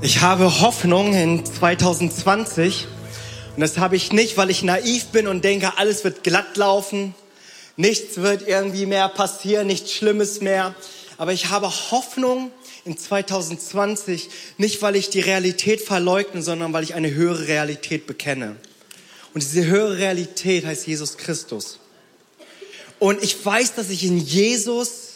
Ich 0.00 0.20
habe 0.20 0.60
Hoffnung 0.60 1.12
in 1.12 1.44
2020 1.44 2.86
und 3.56 3.60
das 3.60 3.78
habe 3.78 3.96
ich 3.96 4.12
nicht, 4.12 4.36
weil 4.36 4.48
ich 4.48 4.62
naiv 4.62 5.06
bin 5.06 5.26
und 5.26 5.42
denke, 5.42 5.76
alles 5.76 6.04
wird 6.04 6.22
glatt 6.22 6.56
laufen, 6.56 7.16
nichts 7.76 8.18
wird 8.18 8.46
irgendwie 8.46 8.86
mehr 8.86 9.08
passieren, 9.08 9.66
nichts 9.66 9.92
Schlimmes 9.92 10.40
mehr. 10.40 10.76
Aber 11.16 11.32
ich 11.32 11.50
habe 11.50 11.68
Hoffnung 11.90 12.52
in 12.84 12.96
2020 12.96 14.28
nicht, 14.56 14.82
weil 14.82 14.94
ich 14.94 15.10
die 15.10 15.18
Realität 15.18 15.80
verleugne, 15.80 16.42
sondern 16.42 16.72
weil 16.72 16.84
ich 16.84 16.94
eine 16.94 17.12
höhere 17.12 17.48
Realität 17.48 18.06
bekenne. 18.06 18.54
Und 19.34 19.42
diese 19.42 19.66
höhere 19.66 19.98
Realität 19.98 20.64
heißt 20.64 20.86
Jesus 20.86 21.16
Christus. 21.16 21.80
Und 23.00 23.20
ich 23.24 23.44
weiß, 23.44 23.74
dass 23.74 23.90
ich 23.90 24.04
in 24.04 24.18
Jesus 24.18 25.07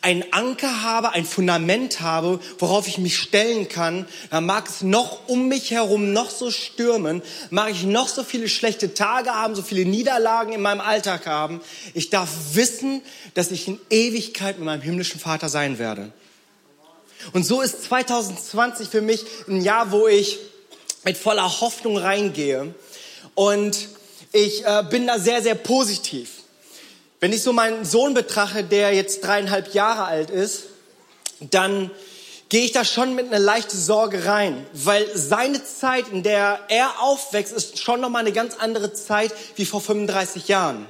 einen 0.00 0.24
Anker 0.32 0.82
habe, 0.82 1.12
ein 1.12 1.24
Fundament 1.24 2.00
habe, 2.00 2.40
worauf 2.58 2.88
ich 2.88 2.98
mich 2.98 3.18
stellen 3.18 3.68
kann, 3.68 4.06
dann 4.30 4.46
mag 4.46 4.68
es 4.68 4.82
noch 4.82 5.28
um 5.28 5.48
mich 5.48 5.70
herum 5.70 6.12
noch 6.12 6.30
so 6.30 6.50
stürmen, 6.50 7.22
mag 7.50 7.70
ich 7.70 7.84
noch 7.84 8.08
so 8.08 8.24
viele 8.24 8.48
schlechte 8.48 8.94
Tage 8.94 9.30
haben, 9.30 9.54
so 9.54 9.62
viele 9.62 9.84
Niederlagen 9.84 10.52
in 10.52 10.60
meinem 10.60 10.80
Alltag 10.80 11.26
haben. 11.26 11.60
Ich 11.94 12.10
darf 12.10 12.28
wissen, 12.52 13.02
dass 13.34 13.50
ich 13.50 13.68
in 13.68 13.80
Ewigkeit 13.90 14.58
mit 14.58 14.66
meinem 14.66 14.82
himmlischen 14.82 15.20
Vater 15.20 15.48
sein 15.48 15.78
werde. 15.78 16.12
Und 17.32 17.44
so 17.44 17.62
ist 17.62 17.84
2020 17.84 18.88
für 18.88 19.00
mich 19.00 19.24
ein 19.48 19.62
Jahr, 19.62 19.92
wo 19.92 20.06
ich 20.06 20.38
mit 21.04 21.16
voller 21.16 21.60
Hoffnung 21.60 21.96
reingehe. 21.96 22.74
Und 23.34 23.88
ich 24.32 24.64
äh, 24.64 24.84
bin 24.88 25.06
da 25.06 25.18
sehr, 25.18 25.42
sehr 25.42 25.54
positiv. 25.54 26.43
Wenn 27.24 27.32
ich 27.32 27.42
so 27.42 27.54
meinen 27.54 27.86
Sohn 27.86 28.12
betrachte, 28.12 28.64
der 28.64 28.92
jetzt 28.92 29.24
dreieinhalb 29.24 29.72
Jahre 29.72 30.04
alt 30.04 30.28
ist, 30.28 30.64
dann 31.40 31.90
gehe 32.50 32.66
ich 32.66 32.72
da 32.72 32.84
schon 32.84 33.14
mit 33.14 33.28
einer 33.28 33.38
leichten 33.38 33.78
Sorge 33.78 34.26
rein, 34.26 34.66
weil 34.74 35.06
seine 35.14 35.64
Zeit, 35.64 36.08
in 36.08 36.22
der 36.22 36.60
er 36.68 37.00
aufwächst, 37.00 37.54
ist 37.54 37.78
schon 37.78 38.02
noch 38.02 38.10
mal 38.10 38.18
eine 38.18 38.32
ganz 38.32 38.56
andere 38.56 38.92
Zeit 38.92 39.32
wie 39.56 39.64
vor 39.64 39.80
35 39.80 40.48
Jahren. 40.48 40.84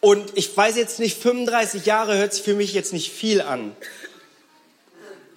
Und 0.00 0.32
ich 0.34 0.56
weiß 0.56 0.76
jetzt 0.76 0.98
nicht, 0.98 1.22
35 1.22 1.84
Jahre 1.84 2.16
hört 2.16 2.32
sich 2.32 2.42
für 2.42 2.54
mich 2.54 2.72
jetzt 2.72 2.94
nicht 2.94 3.12
viel 3.12 3.42
an. 3.42 3.76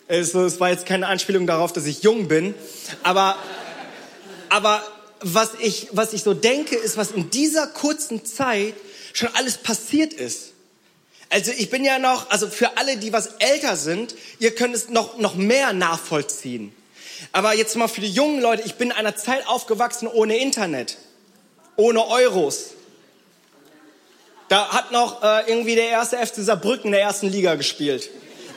Also, 0.08 0.46
es 0.46 0.62
war 0.62 0.70
jetzt 0.70 0.86
keine 0.86 1.08
Anspielung 1.08 1.48
darauf, 1.48 1.74
dass 1.74 1.86
ich 1.86 2.04
jung 2.04 2.30
bin, 2.30 2.56
aber, 3.04 3.36
aber 4.48 4.82
was 5.20 5.50
ich, 5.60 5.90
was 5.92 6.14
ich 6.14 6.24
so 6.24 6.34
denke, 6.34 6.78
ist, 6.78 6.96
was 6.96 7.12
in 7.12 7.30
dieser 7.30 7.68
kurzen 7.68 8.24
Zeit 8.24 8.74
schon 9.18 9.30
alles 9.34 9.58
passiert 9.58 10.14
ist. 10.14 10.54
Also 11.30 11.52
ich 11.52 11.70
bin 11.70 11.84
ja 11.84 12.00
noch, 12.00 12.30
also 12.30 12.48
für 12.48 12.78
alle, 12.78 12.98
die 12.98 13.12
was 13.12 13.28
älter 13.40 13.76
sind, 13.76 14.16
ihr 14.40 14.56
könnt 14.56 14.76
es 14.76 14.90
noch, 14.90 15.18
noch 15.18 15.36
mehr 15.36 15.74
nachvollziehen. 15.74 16.74
Aber 17.32 17.54
jetzt 17.54 17.76
mal 17.76 17.88
für 17.88 18.02
die 18.02 18.12
jungen 18.12 18.42
Leute, 18.42 18.64
ich 18.66 18.76
bin 18.76 18.92
in 18.92 18.96
einer 18.96 19.16
Zeit 19.16 19.46
aufgewachsen 19.48 20.08
ohne 20.08 20.38
Internet, 20.38 20.98
ohne 21.76 22.06
Euros. 22.08 22.72
Da 24.50 24.70
hat 24.70 24.92
noch 24.92 25.22
äh, 25.24 25.50
irgendwie 25.50 25.76
der 25.76 25.90
erste 25.90 26.18
FC 26.26 26.36
Saarbrücken 26.36 26.86
in 26.86 26.92
der 26.94 27.02
ersten 27.02 27.28
Liga 27.28 27.56
gespielt. 27.56 28.10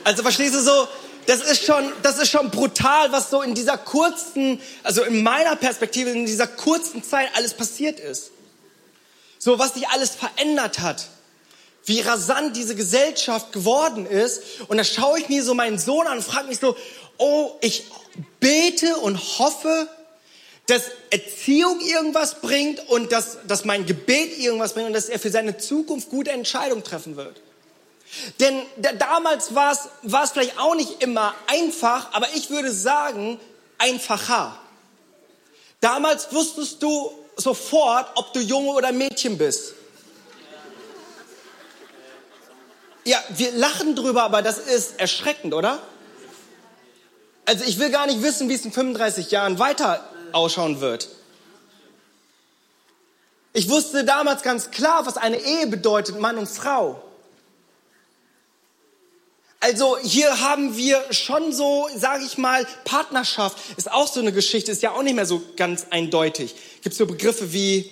Also 0.05 0.21
verstehst 0.21 0.53
du 0.53 0.61
so, 0.61 0.87
das 1.25 1.41
ist 1.41 1.65
schon, 1.65 1.91
das 2.01 2.17
ist 2.17 2.31
schon 2.31 2.49
brutal, 2.49 3.11
was 3.11 3.29
so 3.29 3.41
in 3.41 3.53
dieser 3.53 3.77
kurzen, 3.77 4.61
also 4.83 5.03
in 5.03 5.21
meiner 5.21 5.55
Perspektive, 5.55 6.11
in 6.11 6.25
dieser 6.25 6.47
kurzen 6.47 7.03
Zeit 7.03 7.29
alles 7.35 7.53
passiert 7.53 7.99
ist. 7.99 8.31
So, 9.43 9.57
was 9.57 9.73
sich 9.73 9.89
alles 9.89 10.11
verändert 10.11 10.81
hat. 10.81 11.07
Wie 11.85 11.99
rasant 11.99 12.55
diese 12.55 12.75
Gesellschaft 12.75 13.51
geworden 13.51 14.05
ist. 14.05 14.43
Und 14.67 14.77
da 14.77 14.83
schaue 14.83 15.19
ich 15.19 15.29
mir 15.29 15.43
so 15.43 15.55
meinen 15.55 15.79
Sohn 15.79 16.05
an 16.05 16.19
und 16.19 16.23
frage 16.23 16.47
mich 16.47 16.59
so, 16.59 16.77
oh, 17.17 17.53
ich 17.59 17.85
bete 18.39 18.97
und 18.97 19.17
hoffe, 19.39 19.89
dass 20.67 20.83
Erziehung 21.09 21.79
irgendwas 21.79 22.39
bringt 22.39 22.87
und 22.87 23.11
dass, 23.11 23.39
dass 23.47 23.65
mein 23.65 23.87
Gebet 23.87 24.37
irgendwas 24.37 24.73
bringt 24.73 24.85
und 24.85 24.93
dass 24.93 25.09
er 25.09 25.17
für 25.17 25.31
seine 25.31 25.57
Zukunft 25.57 26.11
gute 26.11 26.29
Entscheidungen 26.29 26.83
treffen 26.83 27.17
wird. 27.17 27.41
Denn 28.39 28.61
damals 28.99 29.55
war 29.55 29.71
es, 29.71 29.89
war 30.03 30.23
es 30.23 30.31
vielleicht 30.31 30.59
auch 30.59 30.75
nicht 30.75 31.01
immer 31.01 31.33
einfach, 31.47 32.13
aber 32.13 32.27
ich 32.35 32.51
würde 32.51 32.71
sagen, 32.71 33.39
einfacher. 33.79 34.55
Damals 35.79 36.31
wusstest 36.31 36.83
du, 36.83 37.11
sofort, 37.41 38.07
ob 38.15 38.33
du 38.33 38.39
Junge 38.39 38.71
oder 38.71 38.91
Mädchen 38.91 39.37
bist. 39.37 39.73
Ja, 43.03 43.17
wir 43.29 43.51
lachen 43.53 43.95
drüber, 43.95 44.23
aber 44.23 44.41
das 44.41 44.59
ist 44.59 44.99
erschreckend, 44.99 45.53
oder? 45.53 45.79
Also 47.45 47.65
ich 47.65 47.79
will 47.79 47.89
gar 47.89 48.05
nicht 48.05 48.21
wissen, 48.21 48.47
wie 48.47 48.53
es 48.53 48.63
in 48.63 48.71
35 48.71 49.31
Jahren 49.31 49.59
weiter 49.59 50.07
ausschauen 50.31 50.79
wird. 50.81 51.09
Ich 53.53 53.69
wusste 53.69 54.05
damals 54.05 54.43
ganz 54.43 54.71
klar, 54.71 55.05
was 55.05 55.17
eine 55.17 55.37
Ehe 55.37 55.67
bedeutet, 55.67 56.19
Mann 56.19 56.37
und 56.37 56.47
Frau. 56.47 57.03
Also 59.63 59.99
hier 59.99 60.41
haben 60.41 60.75
wir 60.75 61.03
schon 61.11 61.53
so, 61.53 61.87
sage 61.95 62.23
ich 62.25 62.39
mal, 62.39 62.65
Partnerschaft 62.83 63.57
ist 63.77 63.91
auch 63.91 64.07
so 64.07 64.19
eine 64.19 64.31
Geschichte, 64.31 64.71
ist 64.71 64.81
ja 64.81 64.91
auch 64.91 65.03
nicht 65.03 65.13
mehr 65.13 65.27
so 65.27 65.39
ganz 65.55 65.85
eindeutig. 65.91 66.55
Gibt 66.81 66.93
es 66.93 66.97
so 66.97 67.05
Begriffe 67.05 67.53
wie 67.53 67.91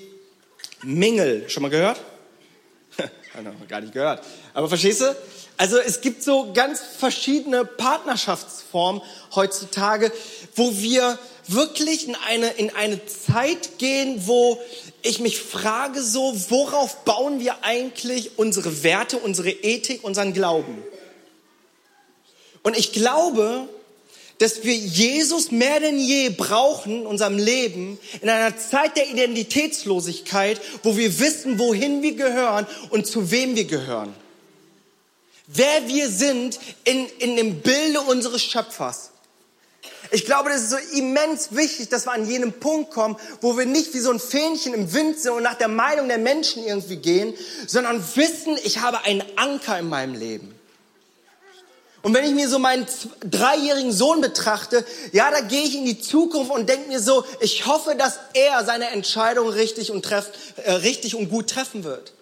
Mingel, 0.81 1.47
schon 1.47 1.61
mal 1.61 1.69
gehört? 1.69 2.01
noch 3.43 3.67
gar 3.67 3.81
nicht 3.81 3.93
gehört. 3.93 4.25
Aber 4.55 4.67
verstehst 4.67 5.01
du? 5.01 5.15
Also 5.57 5.77
es 5.77 6.01
gibt 6.01 6.23
so 6.23 6.53
ganz 6.53 6.81
verschiedene 6.81 7.65
Partnerschaftsformen 7.65 9.03
heutzutage, 9.35 10.11
wo 10.55 10.75
wir 10.75 11.19
wirklich 11.47 12.07
in 12.07 12.15
eine, 12.15 12.47
in 12.51 12.75
eine 12.75 13.05
Zeit 13.05 13.77
gehen, 13.77 14.23
wo 14.25 14.59
ich 15.03 15.19
mich 15.19 15.39
frage 15.39 16.01
so, 16.01 16.33
worauf 16.49 17.05
bauen 17.05 17.39
wir 17.39 17.63
eigentlich 17.63 18.39
unsere 18.39 18.81
Werte, 18.81 19.17
unsere 19.17 19.51
Ethik, 19.51 20.03
unseren 20.03 20.33
Glauben? 20.33 20.81
Und 22.63 22.77
ich 22.77 22.91
glaube, 22.91 23.67
dass 24.39 24.63
wir 24.63 24.73
Jesus 24.73 25.51
mehr 25.51 25.79
denn 25.79 25.99
je 25.99 26.29
brauchen 26.29 27.01
in 27.01 27.05
unserem 27.05 27.37
Leben, 27.37 27.99
in 28.21 28.29
einer 28.29 28.57
Zeit 28.57 28.95
der 28.95 29.09
Identitätslosigkeit, 29.09 30.61
wo 30.81 30.95
wir 30.95 31.19
wissen, 31.19 31.59
wohin 31.59 32.01
wir 32.01 32.15
gehören 32.15 32.65
und 32.89 33.05
zu 33.05 33.31
wem 33.31 33.55
wir 33.55 33.65
gehören. 33.65 34.13
Wer 35.47 35.87
wir 35.87 36.09
sind 36.09 36.59
in, 36.85 37.07
in 37.19 37.35
dem 37.35 37.61
Bilde 37.61 38.01
unseres 38.01 38.41
Schöpfers. 38.41 39.11
Ich 40.11 40.25
glaube, 40.25 40.49
das 40.49 40.61
ist 40.61 40.69
so 40.69 40.77
immens 40.97 41.49
wichtig, 41.51 41.89
dass 41.89 42.05
wir 42.05 42.13
an 42.13 42.27
jenem 42.27 42.53
Punkt 42.53 42.91
kommen, 42.91 43.17
wo 43.41 43.57
wir 43.57 43.65
nicht 43.65 43.93
wie 43.93 43.99
so 43.99 44.11
ein 44.11 44.19
Fähnchen 44.19 44.73
im 44.73 44.93
Wind 44.93 45.19
sind 45.19 45.33
und 45.33 45.43
nach 45.43 45.55
der 45.55 45.67
Meinung 45.67 46.07
der 46.07 46.17
Menschen 46.17 46.65
irgendwie 46.65 46.95
gehen, 46.95 47.33
sondern 47.67 48.03
wissen, 48.15 48.57
ich 48.63 48.79
habe 48.79 49.03
einen 49.03 49.23
Anker 49.35 49.77
in 49.79 49.89
meinem 49.89 50.15
Leben. 50.15 50.58
Und 52.01 52.13
wenn 52.13 52.23
ich 52.23 52.31
mir 52.31 52.47
so 52.47 52.59
meinen 52.59 52.87
dreijährigen 53.21 53.91
Sohn 53.91 54.21
betrachte, 54.21 54.85
ja, 55.11 55.29
da 55.31 55.41
gehe 55.41 55.63
ich 55.63 55.75
in 55.75 55.85
die 55.85 55.99
Zukunft 55.99 56.51
und 56.51 56.69
denke 56.69 56.87
mir 56.87 57.01
so, 57.01 57.25
ich 57.41 57.65
hoffe, 57.65 57.95
dass 57.95 58.19
er 58.33 58.63
seine 58.63 58.89
Entscheidung 58.91 59.49
richtig 59.49 59.91
und, 59.91 60.03
treff, 60.05 60.29
äh, 60.63 60.71
richtig 60.71 61.15
und 61.15 61.29
gut 61.29 61.49
treffen 61.49 61.83
wird. 61.83 62.13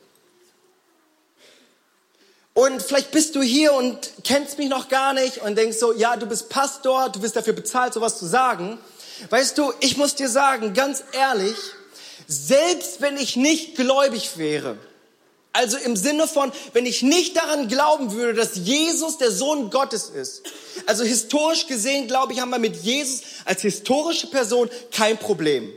Und 2.55 2.81
vielleicht 2.81 3.11
bist 3.11 3.35
du 3.35 3.43
hier 3.43 3.73
und 3.73 4.13
kennst 4.23 4.57
mich 4.57 4.67
noch 4.67 4.89
gar 4.89 5.13
nicht 5.13 5.43
und 5.43 5.55
denkst 5.55 5.77
so, 5.77 5.93
ja, 5.93 6.15
du 6.15 6.25
bist 6.25 6.49
Pastor, 6.49 7.09
du 7.09 7.19
bist 7.19 7.35
dafür 7.35 7.53
bezahlt, 7.53 7.93
sowas 7.93 8.17
zu 8.17 8.25
sagen. 8.25 8.79
Weißt 9.29 9.59
du, 9.59 9.71
ich 9.79 9.95
muss 9.97 10.15
dir 10.15 10.27
sagen, 10.27 10.73
ganz 10.73 11.03
ehrlich, 11.11 11.55
selbst 12.27 12.99
wenn 12.99 13.15
ich 13.17 13.35
nicht 13.35 13.75
gläubig 13.75 14.39
wäre, 14.39 14.77
also 15.57 15.77
im 15.77 15.95
Sinne 15.95 16.27
von, 16.27 16.51
wenn 16.73 16.85
ich 16.85 17.01
nicht 17.01 17.35
daran 17.35 17.67
glauben 17.67 18.13
würde, 18.13 18.35
dass 18.35 18.55
Jesus 18.55 19.17
der 19.17 19.31
Sohn 19.31 19.69
Gottes 19.71 20.09
ist. 20.09 20.43
Also 20.85 21.03
historisch 21.03 21.67
gesehen, 21.67 22.07
glaube 22.07 22.33
ich, 22.33 22.39
haben 22.39 22.51
wir 22.51 22.59
mit 22.59 22.75
Jesus 22.83 23.21
als 23.43 23.61
historische 23.61 24.27
Person 24.27 24.69
kein 24.91 25.17
Problem. 25.17 25.73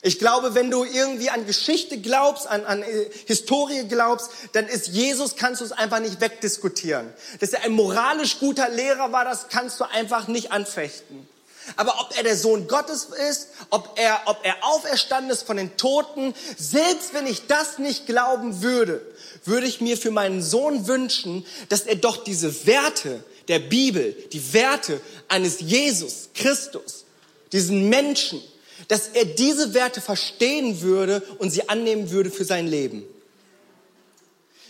Ich 0.00 0.18
glaube, 0.18 0.54
wenn 0.54 0.70
du 0.70 0.84
irgendwie 0.84 1.28
an 1.28 1.44
Geschichte 1.44 2.00
glaubst, 2.00 2.46
an, 2.46 2.64
an 2.64 2.82
äh, 2.82 3.10
Historie 3.26 3.84
glaubst, 3.88 4.30
dann 4.52 4.66
ist 4.66 4.88
Jesus, 4.88 5.36
kannst 5.36 5.60
du 5.60 5.64
es 5.64 5.72
einfach 5.72 5.98
nicht 5.98 6.20
wegdiskutieren. 6.20 7.12
Dass 7.40 7.52
er 7.52 7.64
ein 7.64 7.72
moralisch 7.72 8.38
guter 8.38 8.68
Lehrer 8.68 9.12
war, 9.12 9.24
das 9.24 9.48
kannst 9.48 9.80
du 9.80 9.84
einfach 9.84 10.28
nicht 10.28 10.52
anfechten. 10.52 11.28
Aber 11.76 12.00
ob 12.00 12.16
er 12.16 12.22
der 12.22 12.36
Sohn 12.36 12.68
Gottes 12.68 13.08
ist, 13.30 13.48
ob 13.70 13.92
er, 13.96 14.20
ob 14.26 14.38
er 14.44 14.56
auferstanden 14.62 15.30
ist 15.30 15.42
von 15.42 15.56
den 15.56 15.76
Toten, 15.76 16.34
selbst 16.56 17.14
wenn 17.14 17.26
ich 17.26 17.46
das 17.46 17.78
nicht 17.78 18.06
glauben 18.06 18.62
würde, 18.62 19.00
würde 19.44 19.66
ich 19.66 19.80
mir 19.80 19.96
für 19.96 20.10
meinen 20.10 20.42
Sohn 20.42 20.86
wünschen, 20.86 21.46
dass 21.68 21.82
er 21.82 21.96
doch 21.96 22.24
diese 22.24 22.66
Werte 22.66 23.22
der 23.48 23.58
Bibel, 23.58 24.12
die 24.32 24.52
Werte 24.52 25.00
eines 25.28 25.60
Jesus 25.60 26.28
Christus, 26.34 27.04
diesen 27.52 27.88
Menschen, 27.88 28.42
dass 28.88 29.08
er 29.08 29.24
diese 29.24 29.74
Werte 29.74 30.00
verstehen 30.00 30.80
würde 30.80 31.22
und 31.38 31.50
sie 31.50 31.68
annehmen 31.68 32.10
würde 32.10 32.30
für 32.30 32.44
sein 32.44 32.66
Leben. 32.66 33.04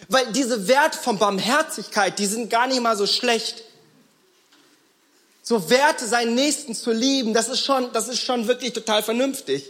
Weil 0.09 0.33
diese 0.33 0.69
Werte 0.69 0.97
von 0.97 1.19
Barmherzigkeit, 1.19 2.19
die 2.19 2.27
sind 2.27 2.49
gar 2.49 2.67
nicht 2.67 2.81
mal 2.81 2.97
so 2.97 3.07
schlecht. 3.07 3.65
So 5.49 5.71
Werte, 5.71 6.07
seinen 6.07 6.35
Nächsten 6.35 6.75
zu 6.75 6.93
lieben, 6.93 7.33
das 7.33 7.49
ist 7.49 7.65
schon, 7.65 7.91
das 7.95 8.07
ist 8.09 8.21
schon 8.21 8.49
wirklich 8.49 8.75
total 8.75 9.03
vernünftig. 9.03 9.65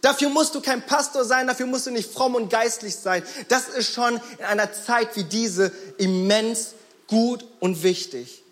Dafür 0.00 0.30
musst 0.30 0.54
du 0.54 0.62
kein 0.62 0.86
Pastor 0.86 1.26
sein, 1.26 1.46
dafür 1.46 1.66
musst 1.66 1.86
du 1.86 1.90
nicht 1.90 2.10
fromm 2.10 2.34
und 2.34 2.48
geistlich 2.48 2.96
sein. 2.96 3.22
Das 3.48 3.68
ist 3.68 3.92
schon 3.92 4.18
in 4.38 4.44
einer 4.46 4.72
Zeit 4.72 5.16
wie 5.16 5.24
diese 5.24 5.70
immens 5.98 6.72
gut 7.08 7.44
und 7.60 7.82
wichtig. 7.82 8.42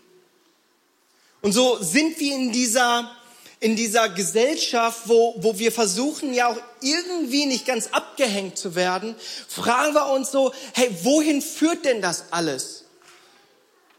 Und 1.41 1.53
so 1.53 1.79
sind 1.81 2.20
wir 2.20 2.35
in 2.35 2.53
dieser, 2.53 3.11
in 3.59 3.75
dieser 3.75 4.11
Gesellschaft, 4.11 5.05
wo, 5.06 5.37
wo 5.38 5.59
wir 5.59 5.73
versuchen 5.73 6.35
ja 6.35 6.49
auch 6.49 6.59
irgendwie 6.82 7.47
nicht 7.47 7.64
ganz 7.64 7.88
abgehängt 7.93 8.59
zu 8.59 8.75
werden, 8.75 9.17
fragen 9.49 9.94
wir 9.94 10.11
uns 10.12 10.31
so, 10.31 10.53
hey, 10.75 10.94
wohin 11.05 11.41
führt 11.41 11.87
denn 11.87 12.03
das 12.03 12.25
alles? 12.32 12.81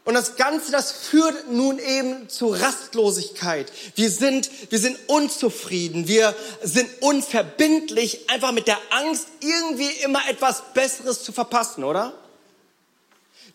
Und 0.04 0.12
das 0.12 0.36
Ganze, 0.36 0.70
das 0.70 0.92
führt 0.92 1.50
nun 1.50 1.78
eben 1.78 2.28
zu 2.28 2.48
Rastlosigkeit. 2.48 3.72
Wir 3.94 4.10
sind, 4.10 4.50
wir 4.70 4.78
sind 4.78 4.98
unzufrieden. 5.06 6.06
Wir 6.06 6.34
sind 6.62 6.88
unverbindlich, 7.00 8.28
einfach 8.28 8.52
mit 8.52 8.66
der 8.66 8.78
Angst, 8.90 9.28
irgendwie 9.40 9.90
immer 10.04 10.20
etwas 10.28 10.62
Besseres 10.74 11.24
zu 11.24 11.32
verpassen, 11.32 11.84
oder? 11.84 12.12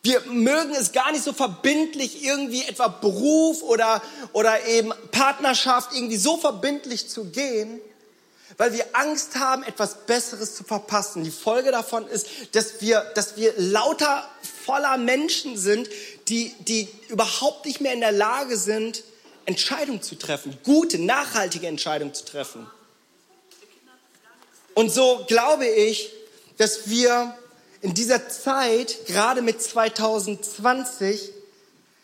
Wir 0.02 0.22
mögen 0.22 0.74
es 0.74 0.92
gar 0.92 1.12
nicht 1.12 1.24
so 1.24 1.34
verbindlich, 1.34 2.24
irgendwie 2.24 2.64
etwa 2.64 2.88
Beruf 2.88 3.62
oder, 3.62 4.02
oder 4.32 4.66
eben 4.66 4.92
Partnerschaft 5.12 5.94
irgendwie 5.94 6.18
so 6.18 6.38
verbindlich 6.38 7.10
zu 7.10 7.26
gehen, 7.26 7.82
weil 8.58 8.74
wir 8.74 8.86
Angst 8.94 9.36
haben, 9.36 9.64
etwas 9.64 10.06
Besseres 10.06 10.56
zu 10.56 10.64
verpassen. 10.64 11.24
Die 11.24 11.32
Folge 11.32 11.72
davon 11.72 12.08
ist, 12.08 12.28
dass 12.54 12.82
wir, 12.82 13.02
dass 13.14 13.36
wir 13.36 13.54
lauter 13.58 14.28
voller 14.66 14.98
Menschen 14.98 15.58
sind, 15.58 15.90
die, 16.30 16.54
die 16.60 16.88
überhaupt 17.10 17.66
nicht 17.66 17.82
mehr 17.82 17.94
in 17.94 18.02
der 18.02 18.12
Lage 18.12 18.58
sind, 18.58 19.04
Entscheidungen 19.46 20.02
zu 20.02 20.16
treffen, 20.16 20.58
gute, 20.64 21.00
nachhaltige 21.00 21.68
Entscheidungen 21.68 22.14
zu 22.14 22.26
treffen. 22.26 22.68
Und 24.76 24.92
so 24.92 25.26
glaube 25.28 25.68
ich, 25.68 26.12
dass 26.58 26.90
wir 26.90 27.36
in 27.82 27.94
dieser 27.94 28.30
Zeit, 28.30 29.06
gerade 29.08 29.42
mit 29.42 29.62
2020, 29.62 31.32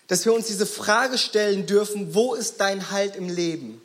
dass 0.08 0.26
wir 0.26 0.34
uns 0.34 0.48
diese 0.48 0.66
Frage 0.66 1.18
stellen 1.18 1.66
dürfen, 1.66 2.16
wo 2.16 2.34
ist 2.34 2.60
dein 2.60 2.90
Halt 2.92 3.16
im 3.16 3.30
Leben? 3.30 3.82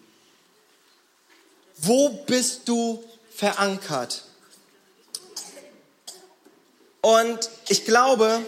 Wo 1.77 2.11
bist 2.11 2.63
du 2.69 3.03
verankert? 3.35 4.25
Und 7.01 7.51
ich 7.69 7.85
glaube, 7.85 8.41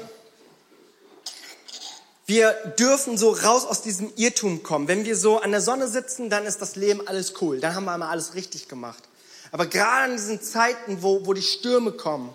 wir 2.26 2.52
dürfen 2.78 3.18
so 3.18 3.30
raus 3.30 3.64
aus 3.64 3.82
diesem 3.82 4.12
Irrtum 4.16 4.62
kommen. 4.62 4.86
Wenn 4.88 5.04
wir 5.04 5.16
so 5.16 5.38
an 5.38 5.50
der 5.50 5.60
Sonne 5.60 5.88
sitzen, 5.88 6.30
dann 6.30 6.46
ist 6.46 6.62
das 6.62 6.76
Leben 6.76 7.06
alles 7.06 7.34
cool. 7.40 7.60
Dann 7.60 7.74
haben 7.74 7.84
wir 7.84 7.92
einmal 7.92 8.10
alles 8.10 8.34
richtig 8.34 8.68
gemacht. 8.68 9.02
Aber 9.50 9.66
gerade 9.66 10.12
in 10.12 10.16
diesen 10.16 10.40
Zeiten, 10.40 11.02
wo, 11.02 11.26
wo 11.26 11.32
die 11.32 11.42
Stürme 11.42 11.92
kommen, 11.92 12.32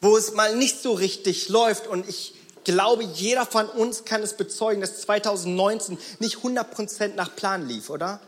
wo 0.00 0.16
es 0.16 0.34
mal 0.34 0.56
nicht 0.56 0.82
so 0.82 0.92
richtig 0.92 1.48
läuft 1.48 1.86
und 1.86 2.08
ich 2.08 2.34
glaube, 2.64 3.04
jeder 3.04 3.44
von 3.44 3.68
uns 3.68 4.04
kann 4.04 4.22
es 4.22 4.34
bezeugen, 4.34 4.80
dass 4.80 5.02
2019 5.02 5.98
nicht 6.18 6.38
100% 6.38 7.14
nach 7.14 7.36
Plan 7.36 7.68
lief, 7.68 7.90
oder? 7.90 8.20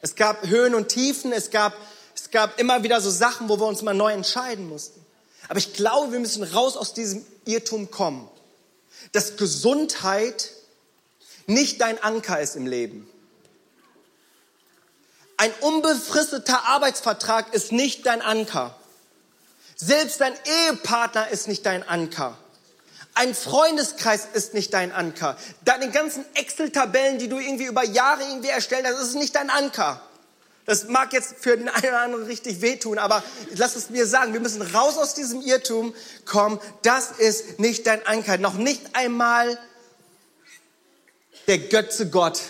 Es 0.00 0.16
gab 0.16 0.46
Höhen 0.46 0.74
und 0.74 0.88
Tiefen, 0.88 1.32
es 1.32 1.50
gab, 1.50 1.72
es 2.14 2.30
gab 2.30 2.58
immer 2.58 2.82
wieder 2.82 3.00
so 3.00 3.10
Sachen, 3.10 3.48
wo 3.48 3.58
wir 3.58 3.66
uns 3.66 3.82
mal 3.82 3.94
neu 3.94 4.12
entscheiden 4.12 4.68
mussten. 4.68 5.00
Aber 5.48 5.58
ich 5.58 5.72
glaube, 5.74 6.12
wir 6.12 6.18
müssen 6.18 6.42
raus 6.42 6.76
aus 6.76 6.92
diesem 6.92 7.24
Irrtum 7.44 7.90
kommen 7.90 8.28
dass 9.10 9.36
Gesundheit 9.36 10.50
nicht 11.46 11.80
dein 11.80 12.02
Anker 12.02 12.40
ist 12.40 12.56
im 12.56 12.66
Leben. 12.66 13.08
Ein 15.36 15.52
unbefristeter 15.60 16.66
Arbeitsvertrag 16.66 17.52
ist 17.52 17.72
nicht 17.72 18.06
dein 18.06 18.22
Anker. 18.22 18.76
Selbst 19.74 20.20
dein 20.20 20.34
Ehepartner 20.68 21.28
ist 21.30 21.48
nicht 21.48 21.66
dein 21.66 21.82
Anker. 21.82 22.38
Ein 23.14 23.34
Freundeskreis 23.34 24.28
ist 24.32 24.54
nicht 24.54 24.72
dein 24.72 24.92
Anker. 24.92 25.36
Deine 25.64 25.90
ganzen 25.90 26.24
Excel-Tabellen, 26.34 27.18
die 27.18 27.28
du 27.28 27.38
irgendwie 27.38 27.66
über 27.66 27.84
Jahre 27.84 28.22
irgendwie 28.22 28.48
erstellt 28.48 28.86
hast, 28.86 29.02
ist 29.02 29.16
nicht 29.16 29.34
dein 29.34 29.50
Anker. 29.50 30.00
Das 30.64 30.88
mag 30.88 31.12
jetzt 31.12 31.34
für 31.40 31.56
den 31.56 31.68
einen 31.68 31.86
oder 31.86 32.00
anderen 32.00 32.24
richtig 32.26 32.60
wehtun, 32.60 32.98
aber 32.98 33.24
lass 33.56 33.74
es 33.74 33.90
mir 33.90 34.06
sagen, 34.06 34.32
wir 34.32 34.40
müssen 34.40 34.62
raus 34.62 34.96
aus 34.96 35.14
diesem 35.14 35.42
Irrtum 35.42 35.92
kommen. 36.24 36.60
Das 36.82 37.10
ist 37.10 37.58
nicht 37.58 37.86
dein 37.86 38.06
Anker. 38.06 38.38
Noch 38.38 38.54
nicht 38.54 38.94
einmal 38.94 39.58
der 41.48 41.58
Götze 41.58 42.08
Gott 42.10 42.40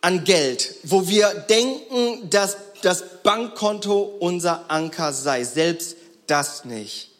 an 0.00 0.24
Geld, 0.24 0.76
wo 0.84 1.06
wir 1.06 1.34
denken, 1.34 2.30
dass 2.30 2.56
das 2.82 3.22
Bankkonto 3.22 4.02
unser 4.20 4.70
Anker 4.70 5.12
sei. 5.12 5.44
Selbst 5.44 5.96
das 6.26 6.64
nicht. 6.64 7.10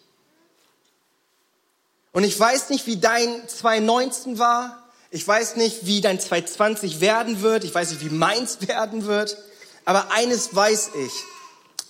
Und 2.12 2.24
ich 2.24 2.38
weiß 2.38 2.70
nicht, 2.70 2.86
wie 2.86 2.96
dein 2.98 3.48
2019 3.48 4.38
war. 4.38 4.82
Ich 5.10 5.26
weiß 5.26 5.56
nicht, 5.56 5.86
wie 5.86 6.00
dein 6.00 6.20
2020 6.20 7.00
werden 7.00 7.42
wird. 7.42 7.64
Ich 7.64 7.74
weiß 7.74 7.90
nicht, 7.90 8.04
wie 8.04 8.14
meins 8.14 8.58
werden 8.68 9.04
wird. 9.04 9.36
Aber 9.84 10.10
eines 10.10 10.54
weiß 10.54 10.90
ich, 11.04 11.12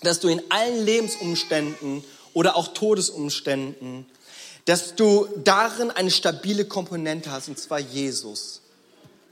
dass 0.03 0.21
du 0.21 0.29
in 0.29 0.43
allen 0.51 0.85
Lebensumständen 0.85 2.05
oder 2.33 2.57
auch 2.57 2.69
Todesumständen, 2.69 4.07
dass 4.65 4.97
du 4.97 5.29
darin 5.45 5.91
eine 5.91 6.11
stabile 6.11 6.65
Komponente 6.65 7.31
hast, 7.31 7.49
und 7.49 7.59
zwar 7.59 7.79
Jesus. 7.79 8.63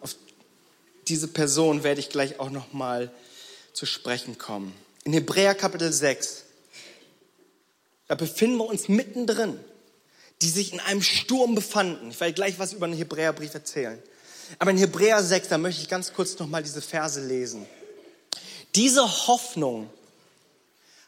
Auf 0.00 0.14
diese 1.08 1.28
Person 1.28 1.82
werde 1.82 2.00
ich 2.00 2.08
gleich 2.08 2.38
auch 2.38 2.50
noch 2.50 2.72
mal 2.72 3.10
zu 3.72 3.86
sprechen 3.86 4.38
kommen. 4.38 4.74
In 5.04 5.12
Hebräer 5.12 5.54
Kapitel 5.54 5.92
6, 5.92 6.44
da 8.08 8.14
befinden 8.14 8.58
wir 8.58 8.66
uns 8.66 8.88
mittendrin, 8.88 9.58
die 10.42 10.50
sich 10.50 10.72
in 10.72 10.80
einem 10.80 11.02
Sturm 11.02 11.54
befanden. 11.54 12.10
Ich 12.10 12.20
werde 12.20 12.34
gleich 12.34 12.58
was 12.58 12.72
über 12.72 12.86
den 12.86 12.96
Hebräerbrief 12.96 13.54
erzählen. 13.54 14.00
Aber 14.58 14.70
in 14.70 14.76
Hebräer 14.76 15.22
6, 15.22 15.48
da 15.48 15.58
möchte 15.58 15.82
ich 15.82 15.88
ganz 15.88 16.12
kurz 16.12 16.38
noch 16.38 16.46
mal 16.46 16.62
diese 16.62 16.82
Verse 16.82 17.24
lesen. 17.24 17.66
Diese 18.74 19.26
Hoffnung 19.26 19.90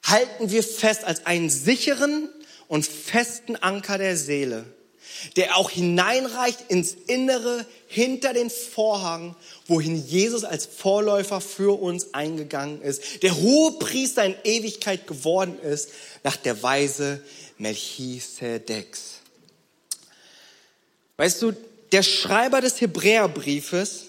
halten 0.02 0.50
wir 0.50 0.62
fest 0.62 1.04
als 1.04 1.26
einen 1.26 1.48
sicheren 1.50 2.28
und 2.68 2.86
festen 2.86 3.56
Anker 3.56 3.98
der 3.98 4.16
Seele, 4.16 4.64
der 5.36 5.56
auch 5.56 5.70
hineinreicht 5.70 6.58
ins 6.68 6.94
Innere 7.06 7.64
hinter 7.86 8.34
den 8.34 8.50
Vorhang, 8.50 9.34
wohin 9.66 10.06
Jesus 10.06 10.44
als 10.44 10.66
Vorläufer 10.66 11.40
für 11.40 11.80
uns 11.80 12.12
eingegangen 12.12 12.82
ist, 12.82 13.22
der 13.22 13.36
hohe 13.36 13.72
Priester 13.78 14.24
in 14.24 14.34
Ewigkeit 14.44 15.06
geworden 15.06 15.58
ist, 15.60 15.90
nach 16.22 16.36
der 16.36 16.62
Weise 16.62 17.22
Melchisedeks. 17.58 19.20
Weißt 21.16 21.40
du, 21.42 21.52
der 21.92 22.02
Schreiber 22.02 22.60
des 22.60 22.80
Hebräerbriefes 22.80 24.03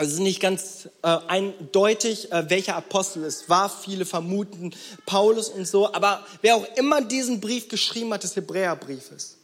also 0.00 0.12
es 0.12 0.14
ist 0.14 0.22
nicht 0.22 0.40
ganz 0.40 0.88
äh, 1.02 1.08
eindeutig, 1.28 2.32
äh, 2.32 2.48
welcher 2.48 2.74
Apostel 2.74 3.22
es 3.22 3.50
war. 3.50 3.68
Viele 3.68 4.06
vermuten 4.06 4.74
Paulus 5.04 5.50
und 5.50 5.68
so. 5.68 5.92
Aber 5.92 6.24
wer 6.40 6.56
auch 6.56 6.66
immer 6.76 7.02
diesen 7.02 7.42
Brief 7.42 7.68
geschrieben 7.68 8.10
hat, 8.14 8.22
des 8.22 8.34
Hebräerbriefes, 8.34 9.36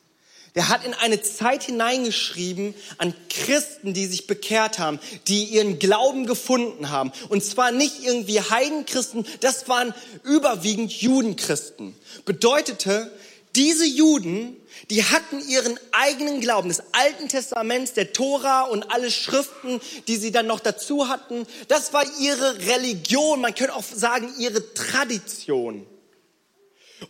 der 0.55 0.71
hat 0.71 0.83
in 0.87 0.95
eine 0.95 1.21
Zeit 1.21 1.65
hineingeschrieben 1.65 2.75
an 2.97 3.13
Christen, 3.29 3.93
die 3.93 4.07
sich 4.07 4.27
bekehrt 4.27 4.79
haben, 4.79 4.99
die 5.29 5.45
ihren 5.45 5.79
Glauben 5.79 6.25
gefunden 6.25 6.89
haben. 6.89 7.13
Und 7.29 7.45
zwar 7.45 7.71
nicht 7.71 8.03
irgendwie 8.03 8.41
Heidenchristen, 8.41 9.27
das 9.41 9.69
waren 9.69 9.93
überwiegend 10.25 10.91
Judenchristen. 10.91 11.95
Bedeutete, 12.25 13.13
diese 13.57 13.87
Juden 13.87 14.57
die 14.91 15.03
hatten 15.03 15.41
ihren 15.49 15.79
eigenen 15.93 16.41
Glauben 16.41 16.69
des 16.69 16.83
Alten 16.93 17.29
Testaments, 17.29 17.95
der 17.95 18.13
Tora 18.13 18.63
und 18.63 18.91
alle 18.93 19.11
Schriften, 19.11 19.81
die 20.07 20.17
sie 20.17 20.31
dann 20.31 20.47
noch 20.47 20.61
dazu 20.61 21.09
hatten. 21.09 21.47
Das 21.69 21.93
war 21.93 22.05
ihre 22.21 22.59
Religion, 22.67 23.41
man 23.41 23.55
könnte 23.55 23.75
auch 23.75 23.83
sagen 23.83 24.33
ihre 24.39 24.75
Tradition. 24.75 25.87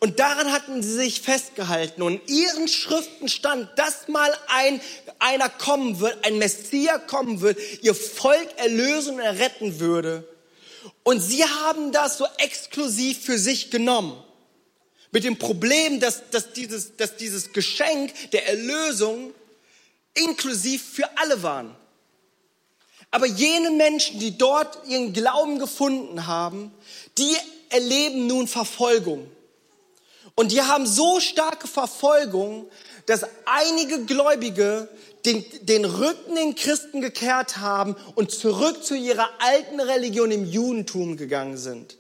Und 0.01 0.19
daran 0.19 0.53
hatten 0.53 0.83
sie 0.83 0.95
sich 0.95 1.21
festgehalten. 1.21 2.03
Und 2.03 2.29
in 2.29 2.37
ihren 2.37 2.69
Schriften 2.69 3.29
stand, 3.29 3.69
dass 3.77 4.09
mal 4.09 4.33
ein, 4.49 4.81
einer 5.19 5.49
kommen 5.49 6.01
wird, 6.01 6.25
ein 6.25 6.39
Messias 6.39 7.03
kommen 7.07 7.41
wird, 7.41 7.59
ihr 7.83 7.95
Volk 7.95 8.49
erlösen 8.57 9.17
und 9.17 9.21
erretten 9.21 9.79
würde. 9.79 10.27
Und 11.05 11.21
sie 11.21 11.45
haben 11.45 11.93
das 11.93 12.19
so 12.19 12.27
exklusiv 12.39 13.25
für 13.25 13.39
sich 13.39 13.71
genommen. 13.71 14.21
Mit 15.13 15.25
dem 15.25 15.39
Problem, 15.39 16.01
dass, 16.01 16.29
dass, 16.31 16.53
dieses, 16.53 16.97
dass 16.97 17.17
dieses 17.17 17.53
Geschenk 17.53 18.13
der 18.33 18.49
Erlösung 18.49 19.33
inklusiv 20.15 20.83
für 20.83 21.09
alle 21.17 21.43
waren. 21.43 21.75
Aber 23.11 23.27
jene 23.27 23.71
Menschen, 23.71 24.19
die 24.19 24.37
dort 24.37 24.87
ihren 24.89 25.13
Glauben 25.13 25.59
gefunden 25.59 26.27
haben, 26.27 26.73
die 27.19 27.37
erleben 27.71 28.27
nun 28.27 28.49
Verfolgung. 28.49 29.31
Und 30.35 30.53
die 30.53 30.61
haben 30.61 30.87
so 30.87 31.21
starke 31.21 31.67
Verfolgung, 31.67 32.69
dass 33.07 33.23
einige 33.47 34.05
Gläubige 34.05 34.89
den, 35.25 35.45
den 35.63 35.85
Rücken 35.85 36.35
den 36.35 36.55
Christen 36.55 37.01
gekehrt 37.01 37.57
haben 37.59 37.97
und 38.15 38.31
zurück 38.31 38.85
zu 38.85 38.95
ihrer 38.95 39.29
alten 39.39 39.81
Religion 39.81 40.31
im 40.31 40.45
Judentum 40.45 41.17
gegangen 41.17 41.57
sind. 41.57 41.97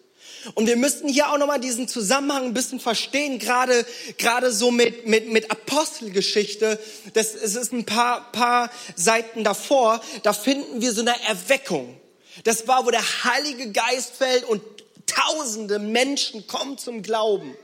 Und 0.55 0.67
wir 0.67 0.77
müssten 0.77 1.09
hier 1.09 1.31
auch 1.31 1.39
nochmal 1.39 1.61
diesen 1.61 1.89
Zusammenhang 1.89 2.45
ein 2.45 2.55
bisschen 2.55 2.81
verstehen, 2.81 3.39
gerade, 3.39 3.85
gerade 4.19 4.53
so 4.53 4.71
mit, 4.71 5.07
mit, 5.07 5.29
mit 5.29 5.51
Apostelgeschichte. 5.51 6.79
Das, 7.15 7.35
es 7.35 7.57
ist 7.57 7.73
ein 7.73 7.85
paar, 7.85 8.31
paar 8.33 8.71
Seiten 8.95 9.45
davor. 9.45 10.01
Da 10.23 10.33
finden 10.33 10.81
wir 10.81 10.93
so 10.93 11.01
eine 11.01 11.15
Erweckung. 11.27 11.99
Das 12.45 12.69
war, 12.69 12.87
wo 12.87 12.91
der 12.91 13.25
Heilige 13.25 13.73
Geist 13.73 14.15
fällt 14.17 14.45
und 14.45 14.63
tausende 15.07 15.79
Menschen 15.79 16.47
kommen 16.47 16.79
zum 16.79 17.03
Glauben. 17.03 17.57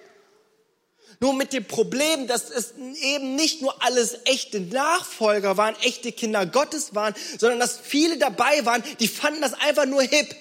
Nur 1.20 1.34
mit 1.34 1.52
dem 1.52 1.64
Problem, 1.64 2.26
dass 2.26 2.50
es 2.50 2.74
eben 3.00 3.36
nicht 3.36 3.62
nur 3.62 3.80
alles 3.80 4.18
echte 4.24 4.60
Nachfolger 4.60 5.56
waren, 5.56 5.76
echte 5.82 6.10
Kinder 6.10 6.46
Gottes 6.46 6.96
waren, 6.96 7.14
sondern 7.38 7.60
dass 7.60 7.78
viele 7.78 8.18
dabei 8.18 8.64
waren, 8.66 8.82
die 8.98 9.06
fanden 9.06 9.40
das 9.40 9.54
einfach 9.54 9.86
nur 9.86 10.02
hip. 10.02 10.34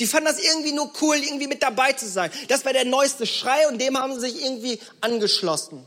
Die 0.00 0.06
fanden 0.06 0.26
das 0.26 0.42
irgendwie 0.42 0.72
nur 0.72 0.92
cool, 1.02 1.16
irgendwie 1.16 1.46
mit 1.48 1.62
dabei 1.62 1.92
zu 1.92 2.08
sein. 2.08 2.30
Das 2.48 2.64
war 2.64 2.72
der 2.72 2.84
neueste 2.84 3.26
Schrei 3.26 3.68
und 3.68 3.80
dem 3.80 3.98
haben 3.98 4.14
sie 4.14 4.30
sich 4.30 4.44
irgendwie 4.44 4.78
angeschlossen. 5.00 5.86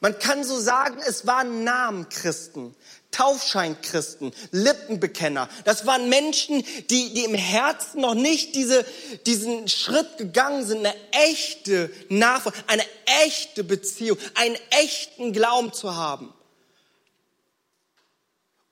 Man 0.00 0.18
kann 0.18 0.42
so 0.42 0.58
sagen, 0.58 0.98
es 1.06 1.28
waren 1.28 1.62
Namenchristen, 1.62 2.74
Taufscheinchristen, 3.12 4.32
Lippenbekenner. 4.50 5.48
Das 5.64 5.86
waren 5.86 6.08
Menschen, 6.08 6.64
die, 6.90 7.14
die 7.14 7.24
im 7.24 7.34
Herzen 7.34 8.00
noch 8.00 8.14
nicht 8.14 8.56
diese, 8.56 8.84
diesen 9.26 9.68
Schritt 9.68 10.18
gegangen 10.18 10.66
sind, 10.66 10.78
eine 10.78 10.94
echte 11.12 11.88
Nachfolge, 12.08 12.58
eine 12.66 12.84
echte 13.24 13.62
Beziehung, 13.62 14.18
einen 14.34 14.56
echten 14.70 15.32
Glauben 15.32 15.72
zu 15.72 15.94
haben. 15.94 16.34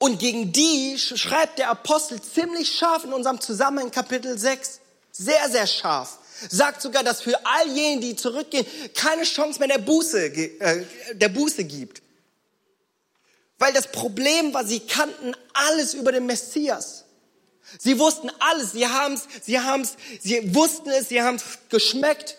Und 0.03 0.19
gegen 0.19 0.51
die 0.51 0.99
schreibt 0.99 1.59
der 1.59 1.69
Apostel 1.69 2.23
ziemlich 2.23 2.75
scharf 2.75 3.05
in 3.05 3.13
unserem 3.13 3.39
Zusammenhang 3.39 3.91
Kapitel 3.91 4.39
6. 4.39 4.81
Sehr, 5.13 5.51
sehr 5.51 5.67
scharf. 5.67 6.19
Sagt 6.49 6.81
sogar, 6.81 7.05
dass 7.05 7.21
für 7.21 7.39
all 7.45 7.69
jene, 7.69 8.01
die 8.01 8.17
zurückgehen, 8.17 8.65
keine 8.95 9.25
Chance 9.25 9.59
mehr 9.59 9.69
der 9.69 9.77
Buße, 9.77 10.19
äh, 10.25 10.87
der 11.13 11.29
Buße 11.29 11.65
gibt. 11.65 12.01
Weil 13.59 13.75
das 13.75 13.93
Problem 13.93 14.55
war, 14.55 14.65
sie 14.65 14.81
kannten 14.81 15.35
alles 15.53 15.93
über 15.93 16.13
den 16.13 16.25
Messias. 16.25 17.05
Sie 17.79 17.99
wussten 17.99 18.31
alles, 18.39 18.73
sie 18.73 18.87
haben's, 18.87 19.29
sie 19.43 19.61
haben's, 19.61 19.97
sie 20.23 20.55
wussten 20.55 20.89
es, 20.89 21.11
sie 21.11 21.21
haben's 21.21 21.45
geschmeckt. 21.69 22.39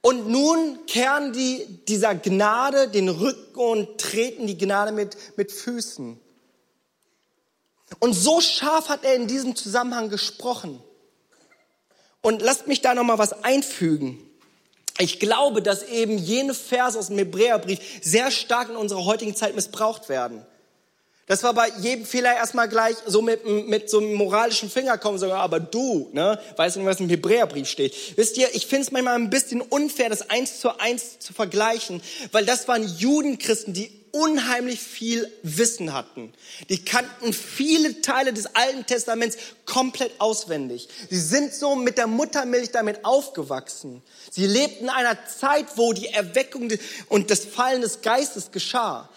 Und 0.00 0.28
nun 0.28 0.84
kehren 0.86 1.32
die 1.32 1.64
dieser 1.86 2.16
Gnade 2.16 2.88
den 2.88 3.08
Rücken 3.08 3.60
und 3.60 4.00
treten 4.00 4.48
die 4.48 4.58
Gnade 4.58 4.90
mit, 4.90 5.16
mit 5.36 5.52
Füßen. 5.52 6.20
Und 7.98 8.14
so 8.14 8.40
scharf 8.40 8.88
hat 8.88 9.04
er 9.04 9.14
in 9.14 9.26
diesem 9.26 9.56
Zusammenhang 9.56 10.10
gesprochen. 10.10 10.82
Und 12.20 12.42
lasst 12.42 12.66
mich 12.66 12.80
da 12.80 12.94
noch 12.94 13.04
mal 13.04 13.18
was 13.18 13.44
einfügen. 13.44 14.18
Ich 14.98 15.20
glaube, 15.20 15.62
dass 15.62 15.82
eben 15.82 16.18
jene 16.18 16.54
Verse 16.54 16.98
aus 16.98 17.08
dem 17.08 17.18
Hebräerbrief 17.18 17.78
sehr 18.02 18.30
stark 18.30 18.70
in 18.70 18.76
unserer 18.76 19.04
heutigen 19.04 19.36
Zeit 19.36 19.54
missbraucht 19.54 20.08
werden. 20.08 20.44
Das 21.26 21.42
war 21.42 21.54
bei 21.54 21.68
jedem 21.80 22.06
Fehler 22.06 22.36
erstmal 22.36 22.68
gleich 22.68 22.96
so 23.04 23.20
mit, 23.20 23.44
mit 23.44 23.90
so 23.90 23.98
einem 23.98 24.14
moralischen 24.14 24.70
Finger 24.70 24.96
kommen, 24.96 25.18
sogar, 25.18 25.40
aber 25.40 25.58
du, 25.58 26.08
ne, 26.12 26.38
weißt 26.56 26.76
du 26.76 26.84
was 26.84 27.00
im 27.00 27.08
Hebräerbrief 27.08 27.68
steht. 27.68 28.16
Wisst 28.16 28.36
ihr, 28.38 28.54
ich 28.54 28.66
finde 28.68 28.82
es 28.82 28.92
manchmal 28.92 29.16
ein 29.16 29.28
bisschen 29.28 29.60
unfair, 29.60 30.08
das 30.08 30.30
eins 30.30 30.60
zu 30.60 30.78
eins 30.78 31.18
zu 31.18 31.34
vergleichen, 31.34 32.00
weil 32.30 32.46
das 32.46 32.68
waren 32.68 32.86
Judenchristen, 32.86 33.74
die 33.74 33.90
unheimlich 34.16 34.80
viel 34.80 35.30
Wissen 35.42 35.92
hatten. 35.92 36.32
Die 36.70 36.84
kannten 36.84 37.32
viele 37.32 38.00
Teile 38.00 38.32
des 38.32 38.54
Alten 38.54 38.86
Testaments 38.86 39.36
komplett 39.66 40.12
auswendig. 40.18 40.88
Sie 41.10 41.20
sind 41.20 41.52
so 41.52 41.76
mit 41.76 41.98
der 41.98 42.06
Muttermilch 42.06 42.70
damit 42.70 43.04
aufgewachsen. 43.04 44.02
Sie 44.30 44.46
lebten 44.46 44.84
in 44.84 44.90
einer 44.90 45.18
Zeit, 45.26 45.66
wo 45.76 45.92
die 45.92 46.08
Erweckung 46.08 46.72
und 47.08 47.30
das 47.30 47.44
Fallen 47.44 47.82
des 47.82 48.00
Geistes 48.00 48.50
geschah. 48.50 49.10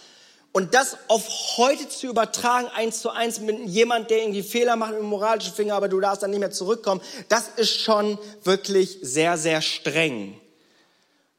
Und 0.52 0.74
das 0.74 0.98
auf 1.08 1.26
heute 1.58 1.88
zu 1.88 2.08
übertragen, 2.08 2.68
eins 2.68 3.02
zu 3.02 3.12
eins 3.12 3.40
mit 3.40 3.60
jemand, 3.68 4.10
der 4.10 4.20
irgendwie 4.20 4.44
Fehler 4.44 4.76
macht 4.76 4.92
mit 4.92 5.02
dem 5.02 5.08
moralischen 5.08 5.54
Finger, 5.54 5.76
aber 5.76 5.88
du 5.88 6.00
darfst 6.00 6.24
dann 6.24 6.32
nicht 6.32 6.40
mehr 6.40 6.52
zurückkommen, 6.52 7.02
das 7.30 7.50
ist 7.56 7.80
schon 7.80 8.18
wirklich 8.44 8.98
sehr, 9.02 9.38
sehr 9.38 9.62
streng. 9.62 10.40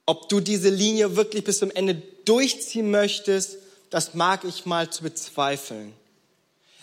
Ob 0.07 0.29
du 0.29 0.40
diese 0.40 0.71
Linie 0.71 1.17
wirklich 1.17 1.45
bis 1.45 1.59
zum 1.59 1.71
Ende 1.73 2.00
durchziehen 2.30 2.92
möchtest, 2.92 3.58
das 3.90 4.14
mag 4.14 4.44
ich 4.44 4.64
mal 4.64 4.88
zu 4.88 5.02
bezweifeln. 5.02 5.92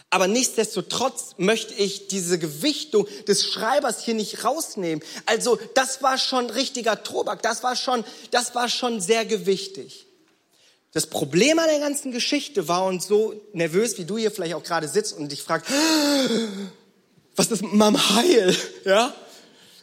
Aber 0.10 0.28
nichtsdestotrotz 0.28 1.36
möchte 1.38 1.74
ich 1.74 2.10
diese 2.10 2.38
Gewichtung 2.38 3.08
des 3.30 3.48
Schreibers 3.48 4.04
hier 4.04 4.14
nicht 4.14 4.44
rausnehmen. 4.44 5.02
Also, 5.26 5.58
das 5.74 6.04
war 6.04 6.18
schon 6.18 6.50
richtiger 6.50 7.02
Tobak. 7.02 7.42
Das 7.42 7.64
war 7.64 7.78
schon, 7.78 8.04
das 8.32 8.56
war 8.56 8.68
schon 8.68 9.00
sehr 9.00 9.26
gewichtig. 9.26 10.06
Das 10.92 11.08
Problem 11.08 11.60
an 11.60 11.68
der 11.70 11.80
ganzen 11.80 12.12
Geschichte 12.12 12.68
war 12.68 12.86
und 12.86 13.02
so 13.02 13.34
nervös, 13.54 13.98
wie 13.98 14.06
du 14.06 14.18
hier 14.18 14.32
vielleicht 14.32 14.56
auch 14.56 14.64
gerade 14.64 14.90
sitzt 14.90 15.14
und 15.14 15.32
dich 15.32 15.44
fragst, 15.44 15.72
was 17.38 17.52
ist 17.52 17.62
mit 17.62 17.74
meinem 17.74 18.16
Heil? 18.16 18.56
Ja? 18.84 19.14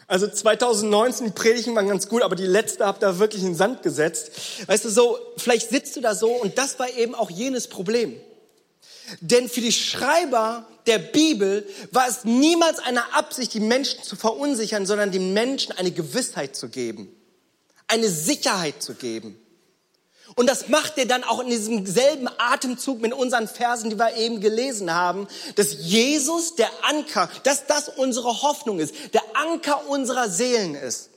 Also 0.07 0.29
2019, 0.29 1.27
die 1.27 1.33
Predigen 1.33 1.75
waren 1.75 1.89
ganz 1.89 2.09
gut, 2.09 2.23
aber 2.23 2.37
die 2.37 2.47
letzte 2.47 2.87
habt 2.87 3.03
ihr 3.03 3.19
wirklich 3.19 3.43
in 3.43 3.51
den 3.51 3.55
Sand 3.55 3.83
gesetzt. 3.83 4.33
Weißt 4.67 4.85
du, 4.85 4.91
so, 4.91 5.19
vielleicht 5.37 5.71
sitzt 5.71 5.97
du 5.97 6.01
da 6.01 6.15
so 6.15 6.31
und 6.31 6.59
das 6.59 6.79
war 6.79 6.91
eben 6.91 7.15
auch 7.15 7.31
jenes 7.31 7.69
Problem. 7.69 8.21
Denn 9.21 9.49
für 9.49 9.61
die 9.61 9.73
Schreiber 9.73 10.67
der 10.87 10.99
Bibel 10.99 11.67
war 11.91 12.09
es 12.09 12.25
niemals 12.25 12.79
eine 12.79 13.15
Absicht, 13.15 13.55
die 13.55 13.61
Menschen 13.61 14.03
zu 14.03 14.17
verunsichern, 14.17 14.87
sondern 14.87 15.11
den 15.11 15.33
Menschen 15.33 15.73
eine 15.73 15.91
Gewissheit 15.91 16.57
zu 16.57 16.69
geben, 16.69 17.15
eine 17.87 18.09
Sicherheit 18.09 18.83
zu 18.83 18.95
geben. 18.95 19.39
Und 20.35 20.49
das 20.49 20.69
macht 20.69 20.99
er 20.99 21.07
dann 21.07 21.23
auch 21.25 21.41
in 21.41 21.49
diesem 21.49 21.87
selben 21.87 22.29
Atemzug 22.39 23.01
mit 23.01 23.13
unseren 23.13 23.47
Versen, 23.47 23.91
die 23.91 23.99
wir 23.99 24.17
eben 24.17 24.41
gelesen 24.41 24.93
haben, 24.93 25.29
dass 25.55 25.77
Jesus 25.81 26.57
der 26.57 26.71
Anker, 26.83 27.29
dass 27.45 27.67
das 27.67 27.89
unsere 27.89 28.43
Hoffnung 28.43 28.81
ist, 28.81 28.95
der 29.15 29.23
Anker 29.35 29.89
unserer 29.89 30.29
Seelen 30.29 30.75
ist 30.75 31.11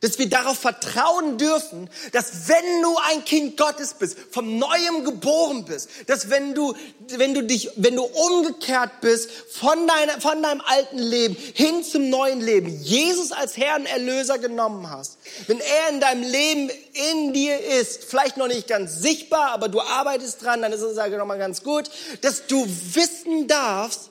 dass 0.00 0.18
wir 0.18 0.28
darauf 0.28 0.58
vertrauen 0.58 1.36
dürfen, 1.36 1.90
dass 2.12 2.48
wenn 2.48 2.82
du 2.82 2.96
ein 3.10 3.24
Kind 3.24 3.56
Gottes 3.56 3.94
bist, 3.94 4.16
vom 4.30 4.58
Neuem 4.58 5.04
geboren 5.04 5.64
bist, 5.64 5.90
dass 6.06 6.30
wenn 6.30 6.54
du, 6.54 6.74
wenn 7.16 7.34
du 7.34 7.42
dich, 7.42 7.70
wenn 7.76 7.96
du 7.96 8.04
umgekehrt 8.04 9.00
bist 9.00 9.30
von, 9.30 9.86
deiner, 9.86 10.20
von 10.20 10.42
deinem 10.42 10.62
alten 10.64 10.98
Leben 10.98 11.36
hin 11.36 11.84
zum 11.84 12.08
neuen 12.08 12.40
Leben, 12.40 12.68
Jesus 12.82 13.32
als 13.32 13.56
Herrn 13.56 13.84
Erlöser 13.84 14.38
genommen 14.38 14.88
hast, 14.88 15.18
wenn 15.48 15.60
er 15.60 15.90
in 15.90 16.00
deinem 16.00 16.22
Leben 16.22 16.70
in 17.12 17.32
dir 17.34 17.58
ist, 17.80 18.04
vielleicht 18.04 18.36
noch 18.38 18.48
nicht 18.48 18.68
ganz 18.68 19.00
sichtbar, 19.02 19.50
aber 19.50 19.68
du 19.68 19.80
arbeitest 19.80 20.42
dran, 20.42 20.62
dann 20.62 20.72
ist 20.72 20.80
es 20.80 20.96
also 20.96 21.16
nochmal 21.18 21.38
ganz 21.38 21.62
gut, 21.62 21.90
dass 22.22 22.46
du 22.46 22.66
wissen 22.94 23.48
darfst, 23.48 24.10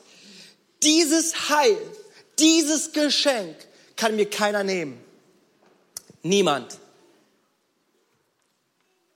dieses 0.84 1.50
Heil, 1.50 1.78
dieses 2.38 2.92
Geschenk 2.92 3.56
kann 3.96 4.16
mir 4.16 4.30
keiner 4.30 4.64
nehmen. 4.64 5.09
Niemand. 6.22 6.80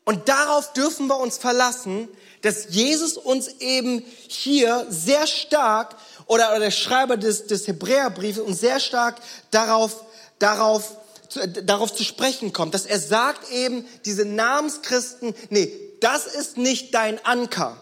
Und 0.06 0.28
darauf 0.28 0.74
dürfen 0.74 1.08
wir 1.08 1.18
uns 1.18 1.38
verlassen, 1.38 2.10
dass 2.42 2.68
Jesus 2.70 3.18
uns 3.18 3.48
eben 3.60 4.04
hier 4.28 4.86
sehr 4.90 5.28
stark 5.28 5.96
oder, 6.26 6.50
oder 6.52 6.60
der 6.60 6.72
Schreiber 6.72 7.16
des, 7.16 7.48
des 7.48 7.68
Hebräerbriefes 7.68 8.44
uns 8.44 8.60
sehr 8.60 8.82
stark 8.82 9.22
darauf, 9.52 10.04
darauf, 10.40 10.98
zu, 11.30 11.48
darauf 11.48 11.94
zu 11.96 12.04
sprechen 12.04 12.52
kommt, 12.52 12.74
dass 12.74 12.86
er 12.86 13.00
sagt 13.00 13.50
eben, 13.52 13.88
diese 14.04 14.26
Namenschristen, 14.26 15.34
nee, 15.50 15.72
das 16.02 16.26
ist 16.26 16.58
nicht 16.58 16.94
dein 16.94 17.24
Anker. 17.26 17.82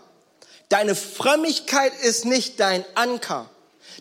Deine 0.70 0.96
Frömmigkeit 0.96 1.92
ist 2.04 2.26
nicht 2.26 2.60
dein 2.60 2.86
Anker. 2.94 3.50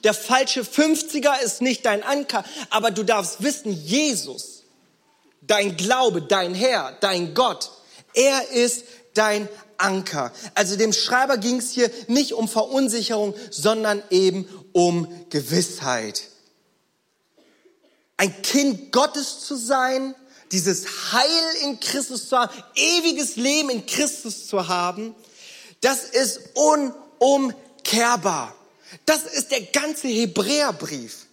Der 0.05 0.13
falsche 0.13 0.63
50er 0.63 1.41
ist 1.43 1.63
nicht 1.63 1.87
dein 1.87 2.03
Anker, 2.03 2.45
aber 2.69 2.91
du 2.91 3.03
darfst 3.03 3.43
wissen, 3.43 3.73
Jesus 3.73 4.60
dein 5.51 5.77
Glaube, 5.77 6.23
dein 6.23 6.55
Herr, 6.55 6.97
dein 7.01 7.35
Gott. 7.35 7.71
Er 8.15 8.51
ist 8.51 8.85
dein 9.15 9.49
Anker. 9.79 10.33
Also 10.55 10.77
dem 10.77 10.93
Schreiber 10.93 11.39
ging 11.39 11.59
es 11.59 11.73
hier 11.73 11.91
nicht 12.07 12.35
um 12.35 12.49
Verunsicherung, 12.49 13.35
sondern 13.51 14.03
eben 14.11 14.49
um 14.73 15.09
Gewissheit. 15.31 16.23
Ein 18.17 18.43
Kind 18.43 18.93
Gottes 18.93 19.41
zu 19.41 19.57
sein, 19.57 20.15
dieses 20.53 21.13
Heil 21.13 21.65
in 21.65 21.81
Christus 21.81 22.29
zu 22.29 22.39
haben, 22.39 22.53
ewiges 22.77 23.37
Leben 23.37 23.71
in 23.71 23.87
Christus 23.87 24.47
zu 24.47 24.69
haben, 24.69 25.15
das 25.81 26.05
ist 26.05 26.41
unumkehrbar. 26.55 28.55
Das 29.07 29.25
ist 29.25 29.51
der 29.51 29.63
ganze 29.63 30.09
Hebräerbrief. 30.09 31.27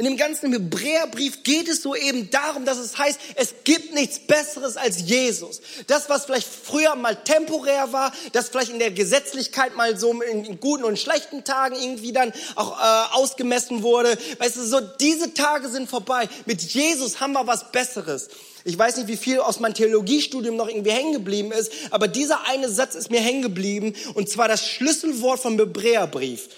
In 0.00 0.04
dem 0.04 0.16
ganzen 0.16 0.52
Hebräerbrief 0.52 1.42
geht 1.42 1.68
es 1.68 1.82
so 1.82 1.96
eben 1.96 2.30
darum, 2.30 2.64
dass 2.64 2.78
es 2.78 2.96
heißt, 2.96 3.18
es 3.34 3.52
gibt 3.64 3.94
nichts 3.94 4.20
Besseres 4.20 4.76
als 4.76 5.00
Jesus. 5.00 5.60
Das, 5.88 6.08
was 6.08 6.24
vielleicht 6.24 6.46
früher 6.46 6.94
mal 6.94 7.16
temporär 7.16 7.92
war, 7.92 8.12
das 8.30 8.48
vielleicht 8.48 8.70
in 8.70 8.78
der 8.78 8.92
Gesetzlichkeit 8.92 9.74
mal 9.74 9.98
so 9.98 10.22
in 10.22 10.60
guten 10.60 10.84
und 10.84 11.00
schlechten 11.00 11.42
Tagen 11.42 11.74
irgendwie 11.74 12.12
dann 12.12 12.32
auch 12.54 12.78
äh, 12.78 13.16
ausgemessen 13.16 13.82
wurde. 13.82 14.16
Weißt 14.38 14.54
du, 14.54 14.64
so 14.64 14.80
diese 14.80 15.34
Tage 15.34 15.68
sind 15.68 15.90
vorbei. 15.90 16.28
Mit 16.46 16.62
Jesus 16.62 17.18
haben 17.18 17.32
wir 17.32 17.48
was 17.48 17.72
Besseres. 17.72 18.28
Ich 18.62 18.78
weiß 18.78 18.98
nicht, 18.98 19.08
wie 19.08 19.16
viel 19.16 19.40
aus 19.40 19.58
meinem 19.58 19.74
Theologiestudium 19.74 20.54
noch 20.54 20.68
irgendwie 20.68 20.92
hängen 20.92 21.12
geblieben 21.12 21.50
ist, 21.50 21.72
aber 21.90 22.06
dieser 22.06 22.46
eine 22.46 22.68
Satz 22.68 22.94
ist 22.94 23.10
mir 23.10 23.20
hängen 23.20 23.42
geblieben 23.42 23.94
und 24.14 24.28
zwar 24.28 24.46
das 24.46 24.64
Schlüsselwort 24.64 25.40
vom 25.40 25.58
Hebräerbrief 25.58 26.50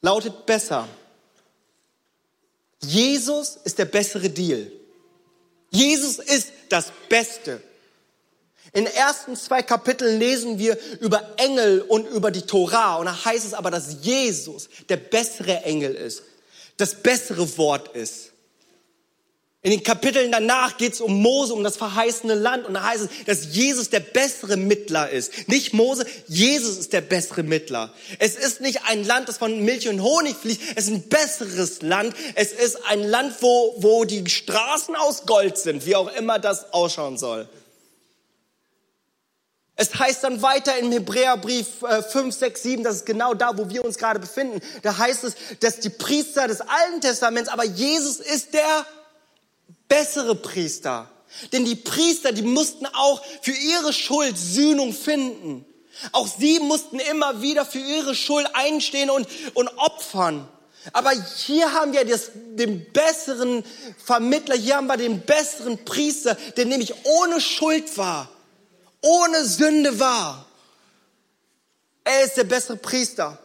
lautet 0.00 0.46
besser. 0.46 0.86
Jesus 2.86 3.58
ist 3.64 3.78
der 3.78 3.84
bessere 3.84 4.30
Deal. 4.30 4.70
Jesus 5.70 6.18
ist 6.18 6.52
das 6.68 6.92
Beste. 7.08 7.60
In 8.72 8.84
den 8.84 8.94
ersten 8.94 9.36
zwei 9.36 9.62
Kapiteln 9.62 10.18
lesen 10.18 10.58
wir 10.58 10.78
über 11.00 11.34
Engel 11.38 11.82
und 11.82 12.06
über 12.06 12.30
die 12.30 12.42
Torah. 12.42 12.96
Und 12.96 13.06
da 13.06 13.24
heißt 13.24 13.46
es 13.46 13.54
aber, 13.54 13.70
dass 13.70 13.98
Jesus 14.02 14.68
der 14.88 14.96
bessere 14.96 15.62
Engel 15.62 15.94
ist, 15.94 16.22
das 16.76 16.94
bessere 16.94 17.56
Wort 17.56 17.94
ist. 17.96 18.32
In 19.66 19.72
den 19.72 19.82
Kapiteln 19.82 20.30
danach 20.30 20.76
geht 20.76 20.92
es 20.92 21.00
um 21.00 21.20
Mose, 21.20 21.52
um 21.52 21.64
das 21.64 21.76
verheißene 21.76 22.34
Land. 22.34 22.66
Und 22.66 22.74
da 22.74 22.84
heißt 22.84 23.02
es, 23.02 23.08
dass 23.26 23.52
Jesus 23.52 23.90
der 23.90 23.98
bessere 23.98 24.56
Mittler 24.56 25.10
ist. 25.10 25.48
Nicht 25.48 25.72
Mose, 25.72 26.06
Jesus 26.28 26.78
ist 26.78 26.92
der 26.92 27.00
bessere 27.00 27.42
Mittler. 27.42 27.92
Es 28.20 28.36
ist 28.36 28.60
nicht 28.60 28.82
ein 28.86 29.02
Land, 29.02 29.28
das 29.28 29.38
von 29.38 29.64
Milch 29.64 29.88
und 29.88 30.00
Honig 30.00 30.36
fließt. 30.36 30.60
Es 30.76 30.84
ist 30.84 30.92
ein 30.92 31.08
besseres 31.08 31.82
Land. 31.82 32.14
Es 32.36 32.52
ist 32.52 32.78
ein 32.86 33.02
Land, 33.02 33.34
wo, 33.40 33.74
wo 33.78 34.04
die 34.04 34.30
Straßen 34.30 34.94
aus 34.94 35.26
Gold 35.26 35.58
sind, 35.58 35.84
wie 35.84 35.96
auch 35.96 36.14
immer 36.14 36.38
das 36.38 36.72
ausschauen 36.72 37.18
soll. 37.18 37.48
Es 39.74 39.98
heißt 39.98 40.22
dann 40.22 40.42
weiter 40.42 40.78
im 40.78 40.92
Hebräerbrief 40.92 41.66
5, 42.12 42.32
6, 42.32 42.62
7, 42.62 42.84
das 42.84 42.96
ist 42.98 43.06
genau 43.06 43.34
da, 43.34 43.58
wo 43.58 43.68
wir 43.68 43.84
uns 43.84 43.98
gerade 43.98 44.20
befinden. 44.20 44.60
Da 44.82 44.96
heißt 44.96 45.24
es, 45.24 45.34
dass 45.58 45.80
die 45.80 45.90
Priester 45.90 46.46
des 46.46 46.60
Alten 46.60 47.00
Testaments, 47.00 47.48
aber 47.48 47.64
Jesus 47.64 48.20
ist 48.20 48.54
der 48.54 48.86
bessere 49.88 50.34
Priester. 50.34 51.10
Denn 51.52 51.64
die 51.64 51.76
Priester, 51.76 52.32
die 52.32 52.42
mussten 52.42 52.86
auch 52.86 53.22
für 53.42 53.52
ihre 53.52 53.92
Schuld 53.92 54.38
Sühnung 54.38 54.92
finden. 54.92 55.64
Auch 56.12 56.28
sie 56.28 56.60
mussten 56.60 56.98
immer 56.98 57.42
wieder 57.42 57.64
für 57.64 57.78
ihre 57.78 58.14
Schuld 58.14 58.48
einstehen 58.54 59.10
und, 59.10 59.26
und 59.54 59.68
opfern. 59.76 60.48
Aber 60.92 61.10
hier 61.10 61.72
haben 61.72 61.92
wir 61.92 62.04
das, 62.04 62.30
den 62.34 62.92
besseren 62.92 63.64
Vermittler, 64.04 64.54
hier 64.54 64.76
haben 64.76 64.86
wir 64.86 64.96
den 64.96 65.20
besseren 65.20 65.84
Priester, 65.84 66.36
der 66.56 66.66
nämlich 66.66 66.94
ohne 67.04 67.40
Schuld 67.40 67.96
war, 67.98 68.28
ohne 69.00 69.44
Sünde 69.44 69.98
war. 69.98 70.46
Er 72.04 72.24
ist 72.24 72.36
der 72.36 72.44
bessere 72.44 72.76
Priester. 72.76 73.38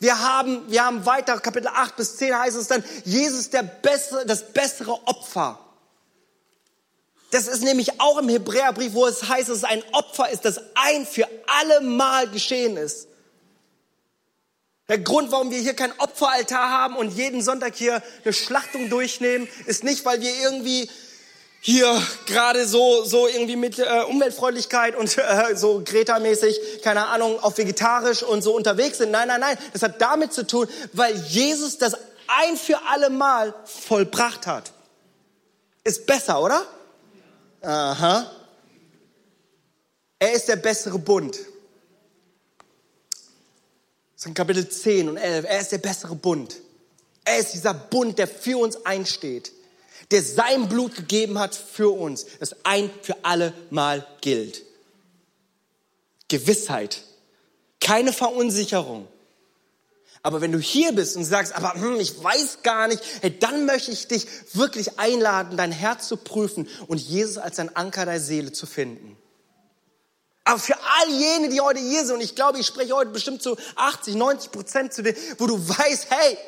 Wir 0.00 0.18
haben, 0.20 0.70
wir 0.70 0.84
haben 0.84 1.04
weiter, 1.06 1.38
Kapitel 1.40 1.68
8 1.68 1.96
bis 1.96 2.16
10 2.16 2.38
heißt 2.38 2.56
es 2.56 2.68
dann, 2.68 2.84
Jesus 3.04 3.50
der 3.50 3.62
bessere, 3.62 4.24
das 4.26 4.52
bessere 4.52 4.92
Opfer. 5.06 5.58
Das 7.30 7.46
ist 7.46 7.62
nämlich 7.62 8.00
auch 8.00 8.18
im 8.18 8.28
Hebräerbrief, 8.28 8.94
wo 8.94 9.06
es 9.06 9.28
heißt, 9.28 9.48
dass 9.48 9.58
es 9.58 9.64
ein 9.64 9.82
Opfer 9.92 10.30
ist, 10.30 10.44
das 10.44 10.60
ein 10.74 11.06
für 11.06 11.28
alle 11.46 11.80
Mal 11.82 12.28
geschehen 12.28 12.76
ist. 12.76 13.08
Der 14.88 14.98
Grund, 14.98 15.30
warum 15.30 15.50
wir 15.50 15.58
hier 15.58 15.74
kein 15.74 15.92
Opferaltar 15.98 16.70
haben 16.70 16.96
und 16.96 17.10
jeden 17.10 17.42
Sonntag 17.42 17.74
hier 17.74 18.02
eine 18.24 18.32
Schlachtung 18.32 18.88
durchnehmen, 18.88 19.46
ist 19.66 19.84
nicht, 19.84 20.06
weil 20.06 20.22
wir 20.22 20.34
irgendwie 20.40 20.88
hier 21.60 22.00
gerade 22.26 22.66
so 22.66 23.04
so 23.04 23.26
irgendwie 23.26 23.56
mit 23.56 23.78
äh, 23.78 24.02
Umweltfreundlichkeit 24.08 24.96
und 24.96 25.16
äh, 25.18 25.56
so 25.56 25.82
Greta-mäßig, 25.84 26.82
keine 26.82 27.06
Ahnung, 27.06 27.38
auf 27.40 27.58
vegetarisch 27.58 28.22
und 28.22 28.42
so 28.42 28.54
unterwegs 28.54 28.98
sind. 28.98 29.10
Nein, 29.10 29.28
nein, 29.28 29.40
nein, 29.40 29.58
das 29.72 29.82
hat 29.82 30.00
damit 30.00 30.32
zu 30.32 30.46
tun, 30.46 30.68
weil 30.92 31.14
Jesus 31.14 31.78
das 31.78 31.94
ein 32.26 32.56
für 32.56 32.78
alle 32.88 33.10
Mal 33.10 33.54
vollbracht 33.64 34.46
hat. 34.46 34.72
Ist 35.84 36.06
besser, 36.06 36.42
oder? 36.42 36.62
Aha. 37.62 38.30
Er 40.18 40.32
ist 40.32 40.48
der 40.48 40.56
bessere 40.56 40.98
Bund. 40.98 41.38
Das 44.14 44.22
ist 44.22 44.26
in 44.26 44.34
Kapitel 44.34 44.68
10 44.68 45.08
und 45.08 45.16
11. 45.16 45.44
Er 45.48 45.60
ist 45.60 45.72
der 45.72 45.78
bessere 45.78 46.14
Bund. 46.14 46.56
Er 47.24 47.38
ist 47.38 47.54
dieser 47.54 47.72
Bund, 47.72 48.18
der 48.18 48.26
für 48.26 48.58
uns 48.58 48.84
einsteht 48.84 49.52
der 50.10 50.22
sein 50.22 50.68
Blut 50.68 50.94
gegeben 50.94 51.38
hat 51.38 51.54
für 51.54 51.90
uns, 51.90 52.26
das 52.40 52.56
ein 52.64 52.90
für 53.02 53.16
alle 53.22 53.52
Mal 53.70 54.06
gilt. 54.20 54.62
Gewissheit, 56.28 57.02
keine 57.80 58.12
Verunsicherung. 58.12 59.08
Aber 60.22 60.40
wenn 60.40 60.52
du 60.52 60.58
hier 60.58 60.92
bist 60.92 61.16
und 61.16 61.24
sagst, 61.24 61.54
aber 61.54 61.74
hm, 61.74 62.00
ich 62.00 62.22
weiß 62.22 62.58
gar 62.62 62.88
nicht, 62.88 63.02
hey, 63.20 63.38
dann 63.38 63.66
möchte 63.66 63.92
ich 63.92 64.08
dich 64.08 64.26
wirklich 64.52 64.98
einladen, 64.98 65.56
dein 65.56 65.72
Herz 65.72 66.08
zu 66.08 66.16
prüfen 66.16 66.68
und 66.86 66.98
Jesus 66.98 67.38
als 67.38 67.56
dein 67.56 67.74
Anker 67.76 68.04
der 68.04 68.20
Seele 68.20 68.52
zu 68.52 68.66
finden. 68.66 69.16
Aber 70.44 70.58
für 70.58 70.76
all 70.76 71.10
jene, 71.10 71.50
die 71.50 71.60
heute 71.60 71.78
hier 71.78 72.04
sind, 72.04 72.16
und 72.16 72.20
ich 72.22 72.34
glaube, 72.34 72.58
ich 72.58 72.66
spreche 72.66 72.94
heute 72.94 73.10
bestimmt 73.10 73.42
zu 73.42 73.56
80, 73.76 74.14
90 74.16 74.50
Prozent 74.50 74.92
zu 74.92 75.02
denen, 75.02 75.16
wo 75.36 75.46
du 75.46 75.68
weißt, 75.68 76.06
hey, 76.10 76.38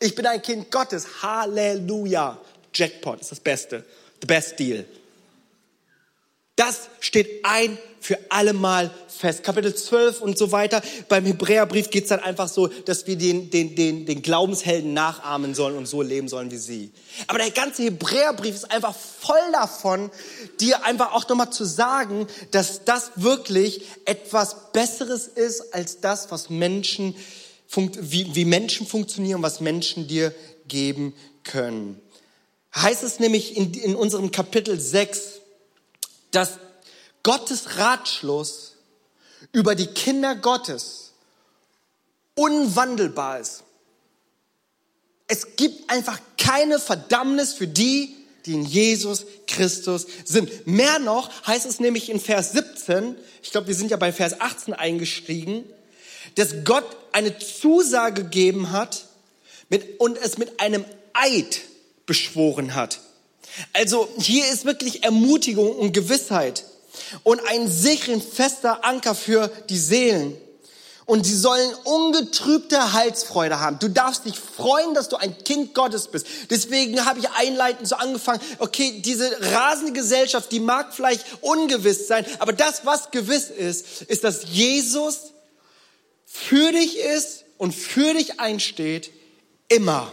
ich 0.00 0.14
bin 0.14 0.26
ein 0.26 0.42
Kind 0.42 0.70
Gottes. 0.70 1.22
Halleluja. 1.22 2.38
Jackpot, 2.74 3.20
ist 3.20 3.30
das 3.30 3.40
Beste. 3.40 3.84
The 4.20 4.26
best 4.26 4.58
deal. 4.58 4.84
Das 6.56 6.88
steht 7.00 7.44
ein 7.44 7.78
für 8.00 8.18
alle 8.28 8.52
Mal 8.52 8.92
fest. 9.08 9.42
Kapitel 9.42 9.74
12 9.74 10.20
und 10.20 10.38
so 10.38 10.52
weiter. 10.52 10.82
Beim 11.08 11.24
Hebräerbrief 11.24 11.90
geht 11.90 12.04
es 12.04 12.10
dann 12.10 12.20
einfach 12.20 12.48
so, 12.48 12.68
dass 12.68 13.06
wir 13.06 13.16
den, 13.16 13.50
den, 13.50 13.74
den, 13.74 14.06
den 14.06 14.22
Glaubenshelden 14.22 14.92
nachahmen 14.92 15.54
sollen 15.54 15.76
und 15.76 15.86
so 15.86 16.02
leben 16.02 16.28
sollen 16.28 16.50
wie 16.52 16.58
sie. 16.58 16.92
Aber 17.26 17.38
der 17.38 17.50
ganze 17.50 17.82
Hebräerbrief 17.84 18.54
ist 18.54 18.70
einfach 18.70 18.94
voll 18.94 19.52
davon, 19.52 20.10
dir 20.60 20.84
einfach 20.84 21.12
auch 21.12 21.28
nochmal 21.28 21.50
zu 21.50 21.64
sagen, 21.64 22.26
dass 22.52 22.84
das 22.84 23.12
wirklich 23.16 23.82
etwas 24.04 24.72
Besseres 24.72 25.26
ist 25.26 25.74
als 25.74 26.00
das, 26.00 26.30
was 26.30 26.50
Menschen, 26.50 27.16
wie, 27.74 28.32
wie 28.34 28.44
Menschen 28.44 28.86
funktionieren, 28.86 29.42
was 29.42 29.60
Menschen 29.60 30.06
dir 30.06 30.32
geben 30.68 31.14
können 31.42 32.00
heißt 32.76 33.02
es 33.02 33.20
nämlich 33.20 33.56
in, 33.56 33.72
in 33.74 33.96
unserem 33.96 34.30
Kapitel 34.30 34.78
6, 34.78 35.40
dass 36.30 36.58
Gottes 37.22 37.78
Ratschluss 37.78 38.72
über 39.52 39.74
die 39.74 39.86
Kinder 39.86 40.34
Gottes 40.34 41.12
unwandelbar 42.34 43.40
ist. 43.40 43.62
Es 45.26 45.56
gibt 45.56 45.90
einfach 45.90 46.20
keine 46.36 46.78
Verdammnis 46.78 47.54
für 47.54 47.68
die, 47.68 48.14
die 48.44 48.52
in 48.52 48.64
Jesus 48.64 49.24
Christus 49.46 50.06
sind. 50.24 50.66
Mehr 50.66 50.98
noch 50.98 51.30
heißt 51.46 51.64
es 51.64 51.80
nämlich 51.80 52.10
in 52.10 52.20
Vers 52.20 52.52
17, 52.52 53.16
ich 53.42 53.50
glaube, 53.50 53.68
wir 53.68 53.74
sind 53.74 53.90
ja 53.90 53.96
bei 53.96 54.12
Vers 54.12 54.40
18 54.40 54.74
eingestiegen, 54.74 55.64
dass 56.34 56.64
Gott 56.64 56.84
eine 57.12 57.38
Zusage 57.38 58.24
gegeben 58.24 58.72
hat 58.72 59.06
mit, 59.70 60.00
und 60.00 60.18
es 60.18 60.36
mit 60.36 60.60
einem 60.60 60.84
Eid 61.14 61.60
beschworen 62.06 62.74
hat. 62.74 63.00
Also 63.72 64.08
hier 64.18 64.46
ist 64.50 64.64
wirklich 64.64 65.04
Ermutigung 65.04 65.70
und 65.76 65.92
Gewissheit 65.92 66.64
und 67.22 67.40
ein 67.48 67.68
sicheren, 67.68 68.20
fester 68.20 68.84
Anker 68.84 69.14
für 69.14 69.48
die 69.68 69.78
Seelen. 69.78 70.36
Und 71.06 71.26
sie 71.26 71.36
sollen 71.36 71.70
ungetrübte 71.84 72.94
Heilsfreude 72.94 73.60
haben. 73.60 73.78
Du 73.78 73.88
darfst 73.88 74.24
dich 74.24 74.38
freuen, 74.38 74.94
dass 74.94 75.10
du 75.10 75.16
ein 75.16 75.36
Kind 75.44 75.74
Gottes 75.74 76.08
bist. 76.08 76.26
Deswegen 76.48 77.04
habe 77.04 77.18
ich 77.18 77.28
einleitend 77.30 77.86
so 77.86 77.96
angefangen, 77.96 78.40
okay, 78.58 79.02
diese 79.04 79.30
rasende 79.52 79.92
Gesellschaft, 79.92 80.50
die 80.50 80.60
mag 80.60 80.94
vielleicht 80.94 81.26
ungewiss 81.42 82.08
sein, 82.08 82.24
aber 82.38 82.54
das, 82.54 82.86
was 82.86 83.10
gewiss 83.10 83.50
ist, 83.50 84.02
ist, 84.02 84.24
dass 84.24 84.44
Jesus 84.50 85.32
für 86.24 86.72
dich 86.72 86.96
ist 86.98 87.44
und 87.58 87.72
für 87.72 88.14
dich 88.14 88.40
einsteht, 88.40 89.10
immer. 89.68 90.10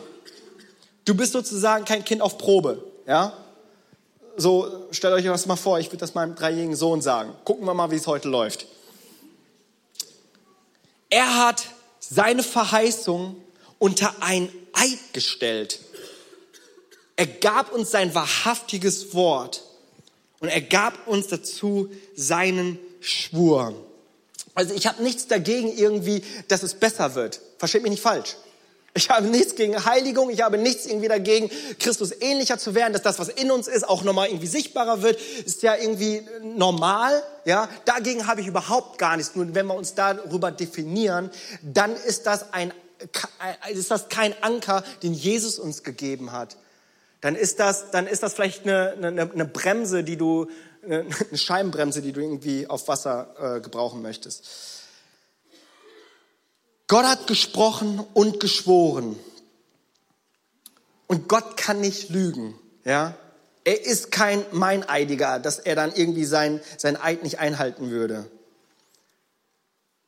Du 1.05 1.15
bist 1.15 1.33
sozusagen 1.33 1.85
kein 1.85 2.05
Kind 2.05 2.21
auf 2.21 2.37
Probe, 2.37 2.83
ja? 3.07 3.33
So, 4.37 4.87
stellt 4.91 5.13
euch 5.13 5.25
das 5.25 5.45
mal 5.45 5.55
vor, 5.55 5.79
ich 5.79 5.87
würde 5.87 5.97
das 5.97 6.13
meinem 6.13 6.35
dreijährigen 6.35 6.75
Sohn 6.75 7.01
sagen. 7.01 7.33
Gucken 7.43 7.65
wir 7.65 7.73
mal, 7.73 7.91
wie 7.91 7.95
es 7.95 8.07
heute 8.07 8.29
läuft. 8.29 8.65
Er 11.09 11.45
hat 11.45 11.63
seine 11.99 12.41
Verheißung 12.41 13.35
unter 13.77 14.13
ein 14.21 14.49
Eid 14.73 15.13
gestellt. 15.13 15.79
Er 17.17 17.27
gab 17.27 17.73
uns 17.73 17.91
sein 17.91 18.15
wahrhaftiges 18.15 19.13
Wort 19.13 19.63
und 20.39 20.47
er 20.47 20.61
gab 20.61 21.07
uns 21.07 21.27
dazu 21.27 21.89
seinen 22.15 22.79
Schwur. 23.01 23.75
Also 24.55 24.73
ich 24.73 24.87
habe 24.87 25.03
nichts 25.03 25.27
dagegen 25.27 25.75
irgendwie, 25.75 26.23
dass 26.47 26.63
es 26.63 26.73
besser 26.73 27.15
wird. 27.15 27.41
Versteht 27.57 27.83
mich 27.83 27.91
nicht 27.91 28.01
falsch. 28.01 28.37
Ich 28.93 29.10
habe 29.10 29.27
nichts 29.27 29.56
gegen 29.56 29.86
Heiligung, 29.86 30.30
ich 30.30 30.41
habe 30.41 30.58
nichts 30.58 30.86
irgendwie 30.86 31.08
dagegen, 31.08 31.49
Christus 31.80 32.12
ähnlicher 32.19 32.58
zu 32.58 32.75
werden, 32.75 32.91
dass 32.91 33.01
das, 33.01 33.19
was 33.19 33.30
in 33.30 33.49
uns 33.49 33.69
ist, 33.69 33.88
auch 33.88 34.04
nochmal 34.04 34.27
irgendwie 34.27 34.47
sichtbarer 34.47 35.01
wird, 35.01 35.17
ist 35.45 35.63
ja 35.63 35.75
irgendwie 35.75 36.27
normal, 36.43 37.23
ja. 37.45 37.69
Dagegen 37.86 38.27
habe 38.27 38.41
ich 38.41 38.47
überhaupt 38.47 38.97
gar 38.97 39.15
nichts. 39.15 39.34
Nur 39.34 39.56
wenn 39.56 39.65
wir 39.65 39.75
uns 39.75 39.95
darüber 39.95 40.51
definieren, 40.51 41.30
dann 41.62 41.95
ist 41.95 42.25
das 42.25 42.51
ein, 42.51 42.73
ist 43.71 43.91
das 43.91 44.10
kein 44.10 44.36
Anker, 44.43 44.84
den 45.04 45.13
Jesus 45.13 45.58
uns 45.58 45.84
gegeben 45.84 46.34
hat. 46.34 46.58
Dann 47.21 47.36
ist 47.36 47.62
das, 47.62 47.91
dann 47.91 48.08
ist 48.08 48.23
das 48.23 48.34
vielleicht 48.34 48.63
eine, 48.63 48.91
eine, 48.91 49.32
eine 49.32 49.45
Bremse, 49.45 50.04
die 50.04 50.17
du, 50.17 50.47
eine 50.84 51.06
Scheibenbremse, 51.34 52.01
die 52.01 52.12
du 52.12 52.19
irgendwie 52.19 52.67
auf 52.67 52.89
Wasser 52.89 53.58
äh, 53.58 53.62
gebrauchen 53.62 54.01
möchtest. 54.01 54.80
Gott 56.91 57.06
hat 57.06 57.25
gesprochen 57.25 58.06
und 58.13 58.41
geschworen. 58.41 59.17
Und 61.08 61.30
Gott 61.30 61.56
kann 61.56 61.80
nicht 61.80 62.10
lügen, 62.10 62.54
ja. 62.84 63.15
Er 63.63 63.86
ist 63.86 64.12
kein 64.12 64.43
Meineidiger, 64.51 65.39
dass 65.39 65.58
er 65.58 65.75
dann 65.75 65.93
irgendwie 65.95 66.25
sein, 66.25 66.60
sein 66.77 67.01
Eid 67.01 67.23
nicht 67.23 67.39
einhalten 67.39 67.91
würde. 67.91 68.30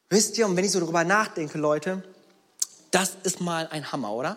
Wisst 0.10 0.38
ihr, 0.38 0.46
und 0.46 0.58
wenn 0.58 0.66
ich 0.66 0.72
so 0.72 0.82
darüber 0.82 1.06
nachdenke, 1.06 1.58
Leute, 1.58 2.04
das 2.92 3.14
ist 3.24 3.40
mal 3.40 3.66
ein 3.72 3.94
Hammer, 3.94 4.12
oder? 4.12 4.36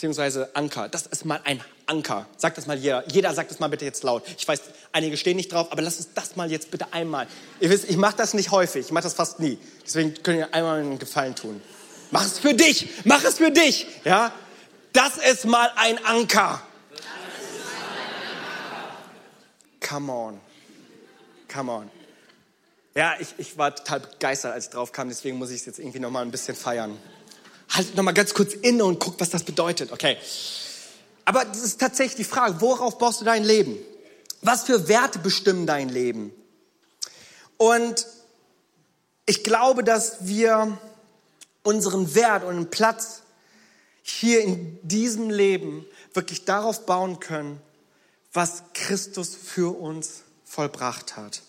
beziehungsweise 0.00 0.48
Anker. 0.56 0.88
Das 0.88 1.06
ist 1.06 1.26
mal 1.26 1.42
ein 1.44 1.62
Anker. 1.84 2.26
Sagt 2.38 2.56
das 2.56 2.66
mal 2.66 2.78
jeder. 2.78 3.06
Jeder 3.10 3.34
sagt 3.34 3.50
das 3.50 3.60
mal 3.60 3.68
bitte 3.68 3.84
jetzt 3.84 4.02
laut. 4.02 4.22
Ich 4.38 4.48
weiß, 4.48 4.62
einige 4.92 5.16
stehen 5.16 5.36
nicht 5.36 5.52
drauf, 5.52 5.68
aber 5.70 5.82
lass 5.82 5.96
uns 5.98 6.08
das 6.14 6.36
mal 6.36 6.50
jetzt 6.50 6.70
bitte 6.70 6.92
einmal. 6.92 7.26
Ihr 7.60 7.70
wisst, 7.70 7.88
ich 7.88 7.96
mache 7.96 8.16
das 8.16 8.34
nicht 8.34 8.50
häufig. 8.50 8.86
Ich 8.86 8.92
mache 8.92 9.04
das 9.04 9.14
fast 9.14 9.40
nie. 9.40 9.58
Deswegen 9.84 10.14
könnt 10.22 10.38
ihr 10.38 10.54
einmal 10.54 10.80
einen 10.80 10.98
Gefallen 10.98 11.34
tun. 11.34 11.60
Mach 12.10 12.24
es 12.24 12.38
für 12.38 12.54
dich. 12.54 12.88
Mach 13.04 13.22
es 13.24 13.38
für 13.38 13.50
dich. 13.50 13.86
Ja? 14.04 14.32
Das 14.92 15.16
ist 15.16 15.46
mal 15.46 15.70
ein 15.76 16.04
Anker. 16.04 16.62
Come 19.86 20.12
on. 20.12 20.40
Come 21.52 21.72
on. 21.72 21.90
Ja, 22.94 23.14
ich, 23.20 23.28
ich 23.38 23.56
war 23.56 23.74
total 23.74 24.00
begeistert, 24.00 24.52
als 24.52 24.66
ich 24.66 24.70
drauf 24.70 24.92
kam. 24.92 25.08
Deswegen 25.08 25.38
muss 25.38 25.50
ich 25.50 25.60
es 25.60 25.66
jetzt 25.66 25.78
irgendwie 25.78 26.00
noch 26.00 26.10
mal 26.10 26.22
ein 26.22 26.30
bisschen 26.30 26.56
feiern 26.56 26.98
halt 27.72 27.96
noch 27.96 28.02
mal 28.02 28.12
ganz 28.12 28.34
kurz 28.34 28.54
inne 28.54 28.84
und 28.84 28.98
guck, 28.98 29.20
was 29.20 29.30
das 29.30 29.44
bedeutet. 29.44 29.92
Okay. 29.92 30.16
Aber 31.24 31.44
das 31.44 31.62
ist 31.62 31.80
tatsächlich 31.80 32.16
die 32.16 32.24
Frage, 32.24 32.60
worauf 32.60 32.98
baust 32.98 33.20
du 33.20 33.24
dein 33.24 33.44
Leben? 33.44 33.76
Was 34.42 34.64
für 34.64 34.88
Werte 34.88 35.18
bestimmen 35.18 35.66
dein 35.66 35.88
Leben? 35.88 36.32
Und 37.56 38.06
ich 39.26 39.44
glaube, 39.44 39.84
dass 39.84 40.26
wir 40.26 40.78
unseren 41.62 42.14
Wert 42.14 42.42
und 42.44 42.56
einen 42.56 42.70
Platz 42.70 43.22
hier 44.02 44.42
in 44.42 44.78
diesem 44.82 45.30
Leben 45.30 45.84
wirklich 46.14 46.44
darauf 46.44 46.86
bauen 46.86 47.20
können, 47.20 47.60
was 48.32 48.62
Christus 48.74 49.34
für 49.36 49.78
uns 49.78 50.22
vollbracht 50.44 51.16
hat. 51.16 51.42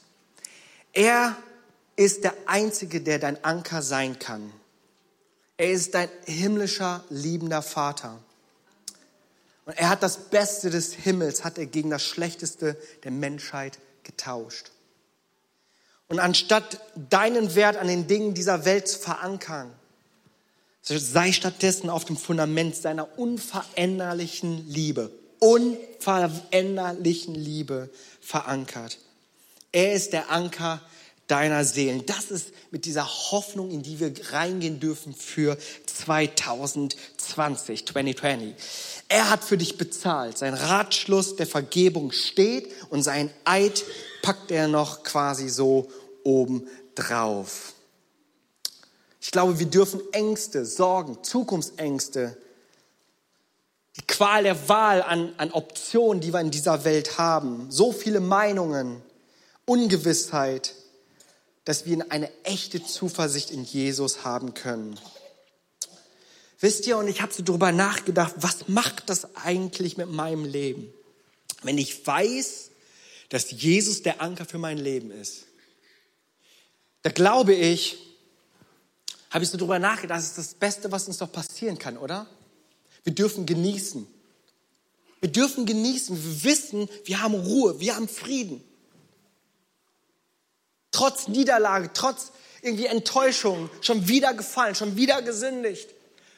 Er 0.94 1.36
ist 1.96 2.24
der 2.24 2.34
Einzige, 2.46 3.02
der 3.02 3.20
dein 3.20 3.44
Anker 3.44 3.82
sein 3.82 4.20
kann. 4.20 4.52
Er 5.58 5.72
ist 5.72 5.94
dein 5.94 6.10
himmlischer, 6.26 7.04
liebender 7.10 7.62
Vater. 7.62 8.20
Und 9.72 9.78
er 9.78 9.88
hat 9.88 10.04
das 10.04 10.18
Beste 10.18 10.70
des 10.70 10.92
Himmels, 10.92 11.46
hat 11.46 11.58
er 11.58 11.66
gegen 11.66 11.90
das 11.90 12.04
Schlechteste 12.04 12.76
der 13.06 13.12
Menschheit 13.12 13.80
getauscht. 14.04 14.70
Und 16.10 16.20
anstatt 16.20 16.82
deinen 17.10 17.56
Wert 17.56 17.78
an 17.78 17.88
den 17.88 18.06
Dingen 18.06 18.34
dieser 18.34 18.66
Welt 18.66 18.90
zu 18.90 19.00
verankern, 19.00 19.72
sei 20.82 21.32
stattdessen 21.32 21.90
auf 21.90 22.04
dem 22.04 22.18
Fundament 22.18 22.76
seiner 22.76 23.18
unveränderlichen 23.18 24.68
Liebe, 24.68 25.10
unveränderlichen 25.40 27.34
Liebe 27.34 27.90
verankert. 28.20 28.98
Er 29.72 29.94
ist 29.94 30.12
der 30.12 30.32
Anker 30.32 30.82
deiner 31.32 31.63
Seelen. 31.63 32.06
Das 32.06 32.30
ist 32.30 32.48
mit 32.72 32.86
dieser 32.86 33.08
Hoffnung, 33.08 33.72
in 33.72 33.84
die 33.84 34.00
wir 34.00 34.13
reingehen 34.32 34.80
dürfen 34.80 35.15
für 35.15 35.58
2020, 35.86 37.00
2020. 37.17 38.56
Er 39.08 39.30
hat 39.30 39.44
für 39.44 39.58
dich 39.58 39.78
bezahlt. 39.78 40.38
Sein 40.38 40.54
Ratschluss 40.54 41.38
der 41.38 41.48
Vergebung 41.48 42.12
steht 42.12 42.70
und 42.89 43.04
sein 43.04 43.32
Eid 43.46 43.84
packt 44.22 44.52
er 44.52 44.67
noch 44.67 45.04
quasi 45.04 45.48
so 45.50 45.89
oben 46.24 46.67
drauf. 46.96 47.74
Ich 49.22 49.32
glaube, 49.32 49.60
wir 49.60 49.67
dürfen 49.67 50.02
Ängste, 50.12 50.65
Sorgen, 50.65 51.24
Zukunftsängste, 51.24 52.38
die 53.96 54.08
Qual 54.08 54.44
der 54.44 54.67
Wahl 54.67 55.02
an, 55.02 55.34
an 55.38 55.52
Optionen, 55.52 56.22
die 56.22 56.34
wir 56.34 56.41
in 56.41 56.52
dieser 56.52 56.84
Welt 56.84 57.17
haben, 57.17 57.67
so 57.70 57.91
viele 57.91 58.20
Meinungen, 58.20 59.02
Ungewissheit, 59.65 60.74
dass 61.72 61.86
wir 61.86 62.12
eine 62.12 62.30
echte 62.44 62.84
Zuversicht 62.84 63.50
in 63.50 63.64
Jesus 63.64 64.26
haben 64.26 64.54
können. 64.54 65.00
Wisst 66.60 66.86
ihr, 66.86 66.98
und 66.98 67.08
ich 67.08 67.22
habe 67.22 67.32
so 67.32 67.44
darüber 67.44 67.72
nachgedacht, 67.72 68.34
was 68.36 68.68
macht 68.68 69.10
das 69.10 69.38
eigentlich 69.38 69.96
mit 69.96 70.12
meinem 70.12 70.44
Leben, 70.44 70.94
wenn 71.64 71.78
ich 71.78 72.06
weiß, 72.06 72.72
dass 73.30 73.52
Jesus 73.52 74.04
der 74.04 74.22
Anker 74.22 74.44
für 74.44 74.58
mein 74.58 74.80
Leben 74.80 75.12
ist? 75.12 75.46
Da 77.04 77.10
glaube 77.10 77.54
ich, 77.54 77.98
habe 79.30 79.46
ich 79.46 79.50
so 79.50 79.58
darüber 79.58 79.80
nachgedacht, 79.80 80.20
das 80.20 80.28
ist 80.28 80.38
das 80.38 80.54
Beste, 80.56 80.92
was 80.92 81.08
uns 81.08 81.20
doch 81.20 81.32
passieren 81.32 81.78
kann, 81.78 81.98
oder? 81.98 82.28
Wir 83.06 83.16
dürfen 83.16 83.46
genießen. 83.46 84.06
Wir 85.22 85.32
dürfen 85.32 85.66
genießen. 85.66 86.22
Wir 86.22 86.44
wissen, 86.44 86.90
wir 87.06 87.22
haben 87.22 87.34
Ruhe, 87.34 87.80
wir 87.80 87.96
haben 87.96 88.10
Frieden 88.10 88.62
trotz 91.02 91.28
Niederlage, 91.28 91.90
trotz 91.94 92.32
irgendwie 92.62 92.86
Enttäuschung, 92.86 93.72
schon 93.82 94.08
wieder 94.08 94.36
gefallen, 94.36 94.76
schon 94.76 94.98
wieder 94.98 95.24
gesündigt, 95.24 95.90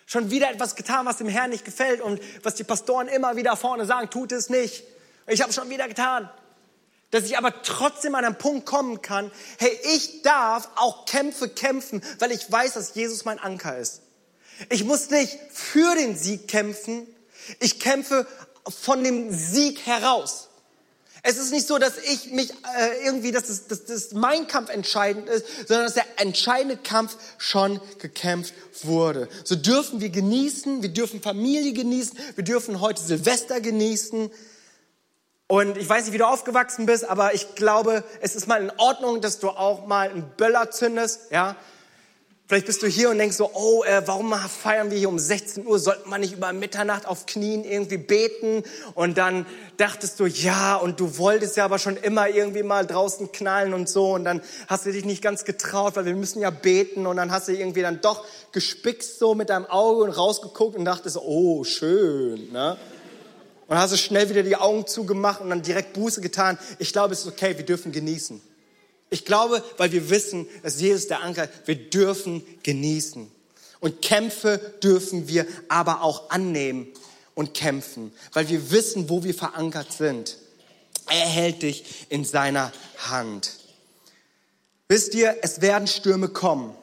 schon 0.06 0.32
wieder 0.32 0.49
etwas 0.49 0.78
getan, 0.78 1.06
was 1.06 1.17
dem 1.17 1.28
Herrn 1.28 1.49
nicht 1.49 1.65
gefällt 1.65 1.99
und 1.99 2.21
was 2.43 2.56
die 2.56 2.63
Pastoren 2.63 3.10
immer 3.10 3.36
wieder 3.36 3.58
vorne 3.58 3.86
sagen, 3.86 4.10
tut 4.10 4.32
es 4.32 4.49
nicht. 4.49 4.86
Ich 5.28 5.41
habe 5.41 5.52
schon 5.52 5.69
wieder 5.69 5.89
getan. 5.89 6.30
Dass 7.12 7.26
ich 7.26 7.38
aber 7.38 7.62
trotzdem 7.62 8.15
an 8.15 8.23
einen 8.23 8.38
Punkt 8.38 8.65
kommen 8.65 9.02
kann, 9.02 9.32
hey, 9.60 9.78
ich 9.95 10.21
darf 10.21 10.69
auch 10.78 11.06
Kämpfe 11.06 11.49
kämpfen, 11.49 12.02
weil 12.19 12.32
ich 12.32 12.49
weiß, 12.49 12.76
dass 12.76 12.95
Jesus 12.95 13.26
mein 13.26 13.39
Anker 13.39 13.78
ist. 13.78 14.02
Ich 14.69 14.86
muss 14.86 15.10
nicht 15.10 15.38
für 15.52 15.93
den 15.95 16.15
Sieg 16.15 16.47
kämpfen, 16.47 17.06
ich 17.60 17.82
kämpfe 17.82 18.26
von 18.69 19.04
dem 19.04 19.30
Sieg 19.34 19.86
heraus. 19.86 20.47
Es 21.25 21.38
ist 21.38 21.51
nicht 21.51 21.67
so, 21.67 21.77
dass 21.77 21.97
ich 21.97 22.31
mich 22.31 22.51
äh, 22.51 23.05
irgendwie, 23.05 23.31
dass, 23.31 23.47
es, 23.47 23.67
dass, 23.67 23.86
dass 23.86 24.12
mein 24.12 24.45
Kampf 24.47 24.69
entscheidend 24.69 25.29
ist, 25.29 25.45
sondern 25.69 25.86
dass 25.86 25.93
der 25.93 26.05
entscheidende 26.17 26.75
Kampf 26.75 27.15
schon 27.38 27.79
gekämpft 27.99 28.53
wurde. 28.83 29.29
So 29.45 29.55
dürfen 29.55 30.01
wir 30.01 30.09
genießen, 30.09 30.81
wir 30.81 30.89
dürfen 30.89 31.21
Familie 31.21 31.71
genießen, 31.71 32.19
wir 32.36 32.43
dürfen 32.43 32.81
heute 32.81 33.01
Silvester 33.01 33.62
genießen. 33.62 34.31
Und 35.47 35.77
ich 35.77 35.88
weiß 35.88 36.03
nicht, 36.03 36.13
wie 36.13 36.17
du 36.17 36.27
aufgewachsen 36.27 36.86
bist, 36.88 37.05
aber 37.07 37.33
ich 37.33 37.55
glaube, 37.55 38.03
es 38.19 38.36
ist 38.36 38.47
mal 38.47 38.62
in 38.62 38.71
Ordnung, 38.77 39.21
dass 39.21 39.39
du 39.39 39.49
auch 39.49 39.88
mal 39.88 40.09
einen 40.09 40.29
Böller 40.36 40.71
zündest, 40.71 41.31
ja. 41.31 41.55
Vielleicht 42.45 42.65
bist 42.65 42.84
du 42.84 42.88
hier 42.88 43.10
und 43.10 43.19
denkst 43.19 43.38
so, 43.38 43.49
oh, 43.53 43.86
äh, 43.86 44.06
warum 44.06 44.34
feiern 44.34 44.91
wir 44.91 44.97
hier 44.97 45.08
um 45.08 45.17
16 45.17 45.65
Uhr? 45.65 45.79
Sollten 45.79 46.10
wir 46.10 46.17
nicht 46.17 46.34
über 46.34 46.51
Mitternacht 46.51 47.08
auf 47.08 47.25
Knien 47.25 47.63
irgendwie 47.63 47.97
beten? 47.97 48.63
Und 48.95 49.17
dann 49.17 49.45
dachtest 49.77 50.19
du, 50.19 50.25
ja, 50.25 50.75
und 50.75 50.99
du 50.99 51.17
wolltest 51.17 51.56
ja 51.56 51.63
aber 51.63 51.79
schon 51.79 51.95
immer 51.95 52.27
irgendwie 52.27 52.63
mal 52.63 52.86
draußen 52.86 53.32
knallen 53.32 53.73
und 53.73 53.88
so. 53.88 54.13
Und 54.13 54.25
dann 54.25 54.41
hast 54.67 54.86
du 54.86 54.91
dich 54.91 55.06
nicht 55.06 55.21
ganz 55.21 55.45
getraut, 55.45 55.95
weil 55.95 56.03
wir 56.03 56.15
müssen 56.15 56.41
ja 56.41 56.49
beten. 56.49 57.08
Und 57.08 57.15
dann 57.15 57.32
hast 57.32 57.47
du 57.47 57.53
irgendwie 57.53 57.82
dann 57.82 58.01
doch 58.01 58.25
gespickst 58.51 59.19
so 59.19 59.36
mit 59.36 59.49
deinem 59.49 59.65
Auge 59.65 60.03
und 60.03 60.12
rausgeguckt 60.12 60.75
und 60.75 60.84
dachtest, 60.84 61.15
oh, 61.17 61.63
schön, 61.63 62.51
ne? 62.51 62.77
Und 63.67 63.77
hast 63.77 63.93
du 63.93 63.97
schnell 63.97 64.27
wieder 64.29 64.43
die 64.43 64.58
Augen 64.58 64.86
zugemacht 64.86 65.39
und 65.39 65.49
dann 65.49 65.62
direkt 65.62 65.93
Buße 65.93 66.19
getan. 66.19 66.60
Ich 66.77 66.91
glaube, 66.91 67.13
es 67.13 67.21
ist 67.21 67.27
okay, 67.27 67.58
wir 67.58 67.65
dürfen 67.65 67.93
genießen. 67.93 68.41
Ich 69.13 69.26
glaube, 69.26 69.63
weil 69.78 69.91
wir 69.91 70.10
wissen, 70.10 70.47
dass 70.63 70.82
Jesus 70.82 71.06
der 71.08 71.21
Anker 71.21 71.43
ist, 71.43 71.67
wir 71.67 71.76
dürfen 71.76 72.43
genießen. 72.63 73.30
Und 73.80 74.02
Kämpfe 74.02 74.58
dürfen 74.82 75.28
wir 75.28 75.45
aber 75.69 76.02
auch 76.02 76.32
annehmen 76.32 76.88
und 77.36 77.54
kämpfen, 77.54 78.12
weil 78.32 78.49
wir 78.49 78.71
wissen, 78.71 79.10
wo 79.10 79.23
wir 79.23 79.36
verankert 79.36 79.93
sind. 79.93 80.39
Er 81.08 81.28
hält 81.28 81.62
dich 81.62 82.08
in 82.10 82.26
seiner 82.26 82.71
Hand. 82.97 83.52
Wisst 84.88 85.13
ihr, 85.13 85.38
es 85.43 85.62
werden 85.62 85.88
Stürme 85.88 86.30
kommen. 86.30 86.73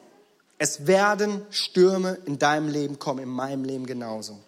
Es 0.57 0.87
werden 0.87 1.45
Stürme 1.49 2.17
in 2.25 2.39
deinem 2.39 2.69
Leben 2.69 2.97
kommen, 2.97 3.19
in 3.19 3.29
meinem 3.29 3.65
Leben 3.65 3.85
genauso. 3.85 4.39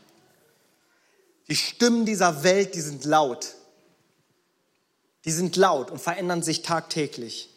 Die 1.50 1.58
Stimmen 1.58 2.06
dieser 2.06 2.46
Welt, 2.46 2.76
die 2.76 2.82
sind 2.82 3.04
laut. 3.04 3.56
Die 5.26 5.32
sind 5.32 5.58
laut 5.58 5.92
und 5.92 6.00
verändern 6.00 6.44
sich 6.44 6.62
tagtäglich. 6.62 7.50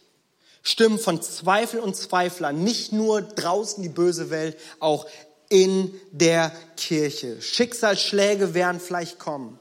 Stimmen 0.66 0.98
von 0.98 1.22
Zweifel 1.22 1.78
und 1.78 1.94
Zweiflern, 1.94 2.64
nicht 2.64 2.92
nur 2.92 3.22
draußen 3.22 3.84
die 3.84 3.88
böse 3.88 4.30
Welt, 4.30 4.58
auch 4.80 5.06
in 5.48 5.94
der 6.10 6.50
Kirche. 6.76 7.40
Schicksalsschläge 7.40 8.52
werden 8.52 8.80
vielleicht 8.80 9.20
kommen. 9.20 9.60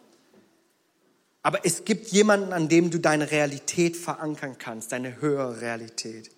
Aber 1.44 1.64
es 1.64 1.86
gibt 1.86 2.08
jemanden, 2.08 2.54
an 2.54 2.70
dem 2.70 2.90
du 2.90 3.00
deine 3.00 3.30
Realität 3.30 3.96
verankern 3.96 4.58
kannst, 4.58 4.94
deine 4.94 5.22
höhere 5.22 5.62
Realität. 5.62 6.32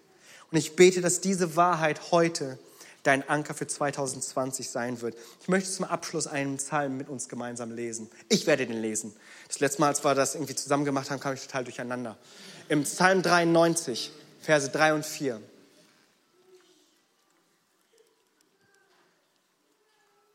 Und 0.52 0.58
ich 0.58 0.76
bete, 0.76 1.00
dass 1.00 1.22
diese 1.22 1.56
Wahrheit 1.56 2.12
heute 2.12 2.60
dein 3.04 3.28
Anker 3.30 3.54
für 3.54 3.68
2020 3.68 4.70
sein 4.70 5.00
wird. 5.00 5.16
Ich 5.42 5.48
möchte 5.48 5.72
zum 5.72 5.86
Abschluss 5.86 6.28
einen 6.28 6.58
Psalm 6.58 6.98
mit 6.98 7.08
uns 7.08 7.30
gemeinsam 7.30 7.72
lesen. 7.72 8.10
Ich 8.28 8.48
werde 8.48 8.68
den 8.68 8.82
lesen. 8.82 9.16
Das 9.48 9.62
letzte 9.62 9.80
Mal, 9.80 9.88
als 9.88 10.04
wir 10.04 10.14
das 10.14 10.36
irgendwie 10.36 10.56
zusammen 10.56 10.84
gemacht 10.84 11.10
haben, 11.10 11.22
kam 11.22 11.36
ich 11.36 11.42
total 11.42 11.64
durcheinander. 11.64 12.18
Im 12.68 12.84
Psalm 12.84 13.22
93, 13.22 14.12
Verse 14.48 14.70
3 14.70 14.94
und 14.94 15.06
4. 15.06 15.42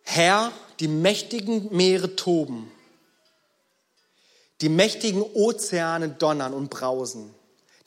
Herr, 0.02 0.52
die 0.80 0.88
mächtigen 0.88 1.74
Meere 1.74 2.14
toben, 2.14 2.70
die 4.60 4.68
mächtigen 4.68 5.22
Ozeane 5.22 6.10
donnern 6.10 6.52
und 6.52 6.68
brausen, 6.68 7.34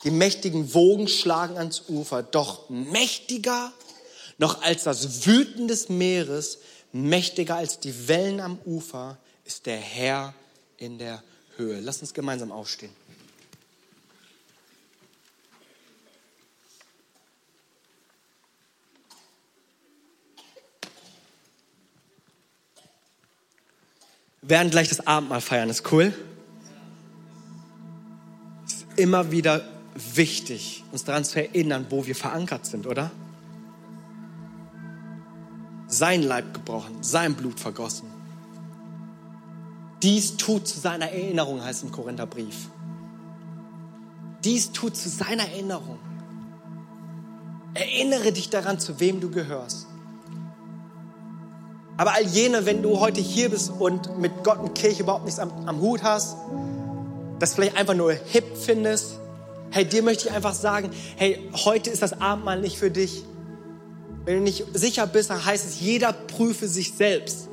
die 0.02 0.10
mächtigen 0.10 0.74
Wogen 0.74 1.06
schlagen 1.06 1.58
ans 1.58 1.84
Ufer, 1.88 2.24
doch 2.24 2.68
mächtiger 2.70 3.72
noch 4.36 4.62
als 4.62 4.82
das 4.82 5.26
Wüten 5.26 5.68
des 5.68 5.88
Meeres, 5.88 6.58
mächtiger 6.90 7.54
als 7.54 7.78
die 7.78 8.08
Wellen 8.08 8.40
am 8.40 8.58
Ufer, 8.64 9.16
ist 9.44 9.66
der 9.66 9.78
Herr 9.78 10.34
in 10.76 10.98
der 10.98 11.22
Höhe. 11.54 11.78
Lass 11.78 12.00
uns 12.00 12.12
gemeinsam 12.12 12.50
aufstehen. 12.50 12.90
Werden 24.48 24.70
gleich 24.70 24.88
das 24.88 25.06
Abendmahl 25.06 25.40
feiern, 25.40 25.68
ist 25.68 25.90
cool? 25.92 26.14
Es 28.66 28.74
ist 28.74 28.86
immer 28.96 29.30
wieder 29.30 29.62
wichtig, 30.14 30.84
uns 30.92 31.04
daran 31.04 31.24
zu 31.24 31.40
erinnern, 31.40 31.86
wo 31.90 32.06
wir 32.06 32.14
verankert 32.14 32.66
sind, 32.66 32.86
oder? 32.86 33.10
Sein 35.88 36.22
Leib 36.22 36.54
gebrochen, 36.54 37.02
sein 37.02 37.34
Blut 37.34 37.58
vergossen. 37.58 38.08
Dies 40.02 40.36
tut 40.36 40.68
zu 40.68 40.78
seiner 40.78 41.06
Erinnerung, 41.06 41.62
heißt 41.62 41.84
im 41.84 41.92
Korintherbrief. 41.92 42.68
Dies 44.44 44.72
tut 44.72 44.96
zu 44.96 45.08
seiner 45.08 45.44
Erinnerung. 45.44 45.98
Erinnere 47.74 48.32
dich 48.32 48.50
daran, 48.50 48.78
zu 48.78 49.00
wem 49.00 49.20
du 49.20 49.30
gehörst. 49.30 49.86
Aber 51.96 52.14
all 52.14 52.26
jene, 52.26 52.66
wenn 52.66 52.82
du 52.82 53.00
heute 53.00 53.20
hier 53.20 53.48
bist 53.48 53.72
und 53.78 54.18
mit 54.18 54.44
Gott 54.44 54.58
und 54.58 54.74
Kirche 54.74 55.02
überhaupt 55.02 55.24
nichts 55.24 55.40
am, 55.40 55.50
am 55.66 55.80
Hut 55.80 56.02
hast, 56.02 56.36
das 57.38 57.54
vielleicht 57.54 57.76
einfach 57.76 57.94
nur 57.94 58.12
hip 58.12 58.44
findest, 58.56 59.18
hey, 59.70 59.84
dir 59.84 60.02
möchte 60.02 60.28
ich 60.28 60.34
einfach 60.34 60.54
sagen, 60.54 60.90
hey, 61.16 61.50
heute 61.64 61.90
ist 61.90 62.02
das 62.02 62.20
Abendmahl 62.20 62.60
nicht 62.60 62.78
für 62.78 62.90
dich. 62.90 63.24
Wenn 64.24 64.36
du 64.36 64.42
nicht 64.42 64.64
sicher 64.74 65.06
bist, 65.06 65.30
dann 65.30 65.44
heißt 65.44 65.64
es, 65.64 65.80
jeder 65.80 66.12
prüfe 66.12 66.68
sich 66.68 66.92
selbst. 66.94 67.48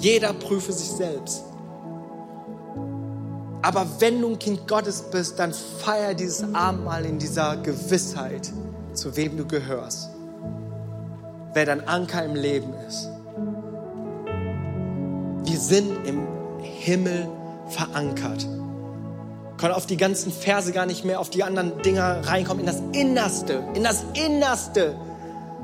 Jeder 0.00 0.32
prüfe 0.32 0.72
sich 0.72 0.88
selbst. 0.88 1.42
Aber 3.62 3.86
wenn 3.98 4.20
du 4.20 4.28
ein 4.28 4.38
Kind 4.38 4.68
Gottes 4.68 5.02
bist, 5.10 5.38
dann 5.38 5.52
feier 5.52 6.14
dieses 6.14 6.54
Abendmahl 6.54 7.04
in 7.04 7.18
dieser 7.18 7.56
Gewissheit, 7.56 8.52
zu 8.94 9.16
wem 9.16 9.36
du 9.36 9.46
gehörst. 9.46 10.10
Wer 11.54 11.66
dein 11.66 11.86
Anker 11.88 12.24
im 12.24 12.36
Leben 12.36 12.72
ist. 12.86 13.08
Sind 15.58 16.06
im 16.06 16.26
Himmel 16.60 17.28
verankert. 17.68 18.46
Können 19.56 19.74
auf 19.74 19.86
die 19.86 19.96
ganzen 19.96 20.32
Verse 20.32 20.70
gar 20.72 20.86
nicht 20.86 21.04
mehr, 21.04 21.18
auf 21.18 21.30
die 21.30 21.42
anderen 21.42 21.82
Dinger 21.82 22.26
reinkommen, 22.26 22.60
in 22.60 22.66
das 22.66 22.82
Innerste, 22.92 23.64
in 23.74 23.82
das 23.82 24.04
Innerste 24.14 24.94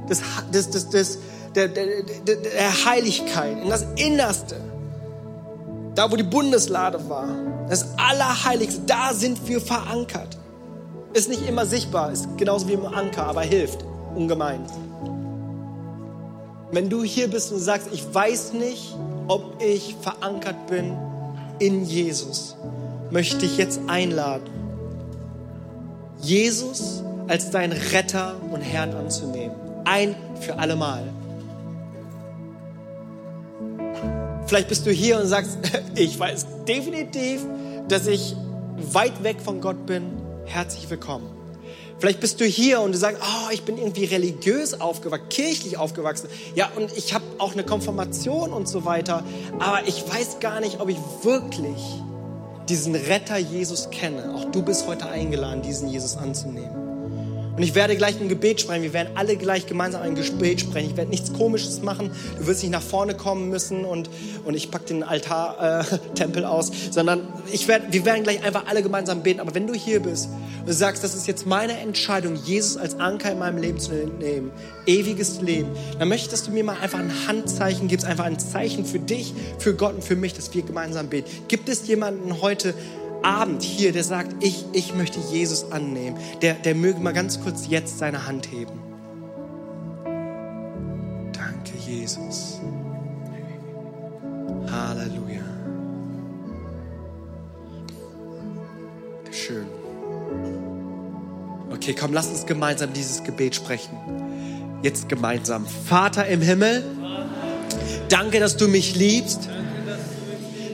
des, 0.08 0.20
des, 0.52 0.70
des, 0.70 0.88
des, 0.90 1.18
der, 1.54 1.68
der, 1.68 1.86
der, 2.26 2.36
der 2.36 2.84
Heiligkeit, 2.84 3.62
in 3.62 3.70
das 3.70 3.86
Innerste. 3.96 4.56
Da, 5.94 6.10
wo 6.10 6.16
die 6.16 6.24
Bundeslade 6.24 7.08
war, 7.08 7.28
das 7.68 7.86
Allerheiligste, 7.96 8.82
da 8.86 9.14
sind 9.14 9.46
wir 9.48 9.60
verankert. 9.60 10.36
Ist 11.12 11.28
nicht 11.28 11.48
immer 11.48 11.66
sichtbar, 11.66 12.10
ist 12.10 12.26
genauso 12.36 12.66
wie 12.66 12.72
im 12.72 12.84
Anker, 12.86 13.26
aber 13.26 13.42
hilft 13.42 13.84
ungemein. 14.16 14.66
Wenn 16.72 16.90
du 16.90 17.04
hier 17.04 17.28
bist 17.30 17.52
und 17.52 17.60
sagst, 17.60 17.88
ich 17.92 18.12
weiß 18.12 18.54
nicht, 18.54 18.96
ob 19.28 19.62
ich 19.62 19.96
verankert 20.00 20.66
bin 20.66 20.96
in 21.58 21.84
Jesus, 21.84 22.56
möchte 23.10 23.46
ich 23.46 23.56
jetzt 23.56 23.80
einladen, 23.86 24.50
Jesus 26.20 27.02
als 27.28 27.50
dein 27.50 27.72
Retter 27.72 28.36
und 28.50 28.60
Herrn 28.60 28.94
anzunehmen. 28.94 29.54
Ein 29.84 30.14
für 30.40 30.58
alle 30.58 30.76
Mal. 30.76 31.02
Vielleicht 34.46 34.68
bist 34.68 34.86
du 34.86 34.90
hier 34.90 35.18
und 35.18 35.26
sagst, 35.26 35.58
ich 35.94 36.18
weiß 36.18 36.46
definitiv, 36.66 37.46
dass 37.88 38.06
ich 38.06 38.36
weit 38.92 39.22
weg 39.22 39.40
von 39.40 39.60
Gott 39.60 39.86
bin. 39.86 40.04
Herzlich 40.46 40.88
willkommen. 40.90 41.43
Vielleicht 41.98 42.20
bist 42.20 42.40
du 42.40 42.44
hier 42.44 42.80
und 42.80 42.92
du 42.92 42.98
sagst, 42.98 43.20
oh, 43.22 43.50
ich 43.52 43.62
bin 43.62 43.78
irgendwie 43.78 44.04
religiös 44.04 44.80
aufgewachsen, 44.80 45.28
kirchlich 45.28 45.76
aufgewachsen. 45.78 46.28
Ja, 46.54 46.70
und 46.76 46.96
ich 46.96 47.14
habe 47.14 47.24
auch 47.38 47.52
eine 47.52 47.64
Konfirmation 47.64 48.52
und 48.52 48.68
so 48.68 48.84
weiter. 48.84 49.24
Aber 49.58 49.86
ich 49.86 50.04
weiß 50.06 50.40
gar 50.40 50.60
nicht, 50.60 50.80
ob 50.80 50.88
ich 50.88 50.98
wirklich 51.22 51.78
diesen 52.68 52.94
Retter 52.94 53.38
Jesus 53.38 53.90
kenne. 53.90 54.34
Auch 54.34 54.50
du 54.50 54.62
bist 54.62 54.86
heute 54.86 55.06
eingeladen, 55.06 55.62
diesen 55.62 55.88
Jesus 55.88 56.16
anzunehmen. 56.16 56.84
Und 57.56 57.62
ich 57.62 57.76
werde 57.76 57.94
gleich 57.96 58.20
ein 58.20 58.28
Gebet 58.28 58.60
sprechen. 58.60 58.82
Wir 58.82 58.92
werden 58.92 59.10
alle 59.16 59.36
gleich 59.36 59.66
gemeinsam 59.66 60.02
ein 60.02 60.16
Gebet 60.16 60.60
sprechen. 60.60 60.90
Ich 60.90 60.96
werde 60.96 61.10
nichts 61.10 61.32
Komisches 61.32 61.82
machen. 61.82 62.10
Du 62.38 62.46
wirst 62.48 62.62
nicht 62.62 62.72
nach 62.72 62.82
vorne 62.82 63.14
kommen 63.14 63.48
müssen 63.48 63.84
und, 63.84 64.10
und 64.44 64.54
ich 64.54 64.72
packe 64.72 64.86
den 64.86 65.04
Altar-Tempel 65.04 66.42
äh, 66.42 66.46
aus, 66.46 66.72
sondern 66.90 67.28
ich 67.52 67.68
werd, 67.68 67.92
wir 67.92 68.04
werden 68.04 68.24
gleich 68.24 68.42
einfach 68.42 68.66
alle 68.66 68.82
gemeinsam 68.82 69.22
beten. 69.22 69.38
Aber 69.38 69.54
wenn 69.54 69.68
du 69.68 69.74
hier 69.74 70.00
bist 70.00 70.30
und 70.66 70.72
sagst, 70.72 71.04
das 71.04 71.14
ist 71.14 71.26
jetzt 71.26 71.46
meine 71.46 71.78
Entscheidung, 71.78 72.36
Jesus 72.36 72.76
als 72.76 72.98
Anker 72.98 73.32
in 73.32 73.38
meinem 73.38 73.58
Leben 73.58 73.78
zu 73.78 73.92
nehmen, 73.92 74.50
ewiges 74.86 75.40
Leben, 75.40 75.68
dann 75.98 76.08
möchte 76.08 76.26
ich, 76.26 76.30
dass 76.30 76.44
du 76.44 76.50
mir 76.50 76.64
mal 76.64 76.76
einfach 76.80 76.98
ein 76.98 77.12
Handzeichen 77.26 77.88
gibst, 77.88 78.06
einfach 78.06 78.24
ein 78.24 78.38
Zeichen 78.38 78.84
für 78.84 78.98
dich, 78.98 79.34
für 79.58 79.74
Gott 79.74 79.94
und 79.94 80.04
für 80.04 80.16
mich, 80.16 80.34
dass 80.34 80.54
wir 80.54 80.62
gemeinsam 80.62 81.08
beten. 81.08 81.30
Gibt 81.48 81.68
es 81.68 81.86
jemanden 81.86 82.40
heute, 82.40 82.74
Abend 83.24 83.62
hier, 83.62 83.92
der 83.92 84.04
sagt, 84.04 84.44
ich, 84.44 84.66
ich 84.74 84.94
möchte 84.94 85.18
Jesus 85.32 85.72
annehmen, 85.72 86.18
der, 86.42 86.54
der 86.54 86.74
möge 86.74 87.00
mal 87.00 87.14
ganz 87.14 87.40
kurz 87.40 87.66
jetzt 87.68 87.98
seine 87.98 88.26
Hand 88.26 88.52
heben. 88.52 88.78
Danke, 91.32 91.72
Jesus. 91.78 92.60
Halleluja. 94.70 95.23
Okay, 101.84 101.94
komm, 102.00 102.14
lass 102.14 102.28
uns 102.28 102.46
gemeinsam 102.46 102.94
dieses 102.94 103.24
Gebet 103.24 103.54
sprechen. 103.54 103.90
Jetzt 104.82 105.06
gemeinsam. 105.06 105.66
Vater 105.66 106.26
im 106.26 106.40
Himmel, 106.40 106.82
danke, 108.08 108.40
dass 108.40 108.56
du 108.56 108.68
mich 108.68 108.96
liebst. 108.96 109.50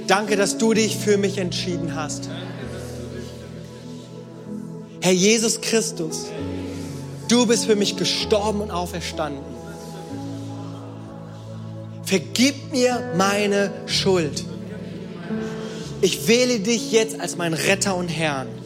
Danke, 0.06 0.36
dass 0.36 0.56
du 0.56 0.72
dich 0.72 0.96
für 0.96 1.18
mich 1.18 1.38
entschieden 1.38 1.96
hast. 1.96 2.30
Herr 5.00 5.10
Jesus 5.10 5.60
Christus, 5.60 6.26
du 7.26 7.44
bist 7.44 7.66
für 7.66 7.74
mich 7.74 7.96
gestorben 7.96 8.60
und 8.60 8.70
auferstanden. 8.70 9.42
Vergib 12.04 12.70
mir 12.70 13.14
meine 13.16 13.72
Schuld. 13.86 14.44
Ich 16.02 16.28
wähle 16.28 16.60
dich 16.60 16.92
jetzt 16.92 17.20
als 17.20 17.36
mein 17.36 17.52
Retter 17.52 17.96
und 17.96 18.06
Herrn. 18.06 18.59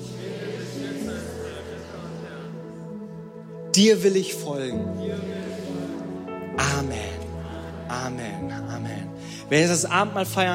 Dir 3.75 4.03
will 4.03 4.17
ich 4.17 4.35
folgen. 4.35 4.85
Amen. 6.79 6.99
Amen. 7.89 8.53
Amen. 8.71 9.09
Wenn 9.49 9.61
wir 9.61 9.69
das 9.69 9.85
Abendmahl 9.85 10.27
feiern, 10.27 10.53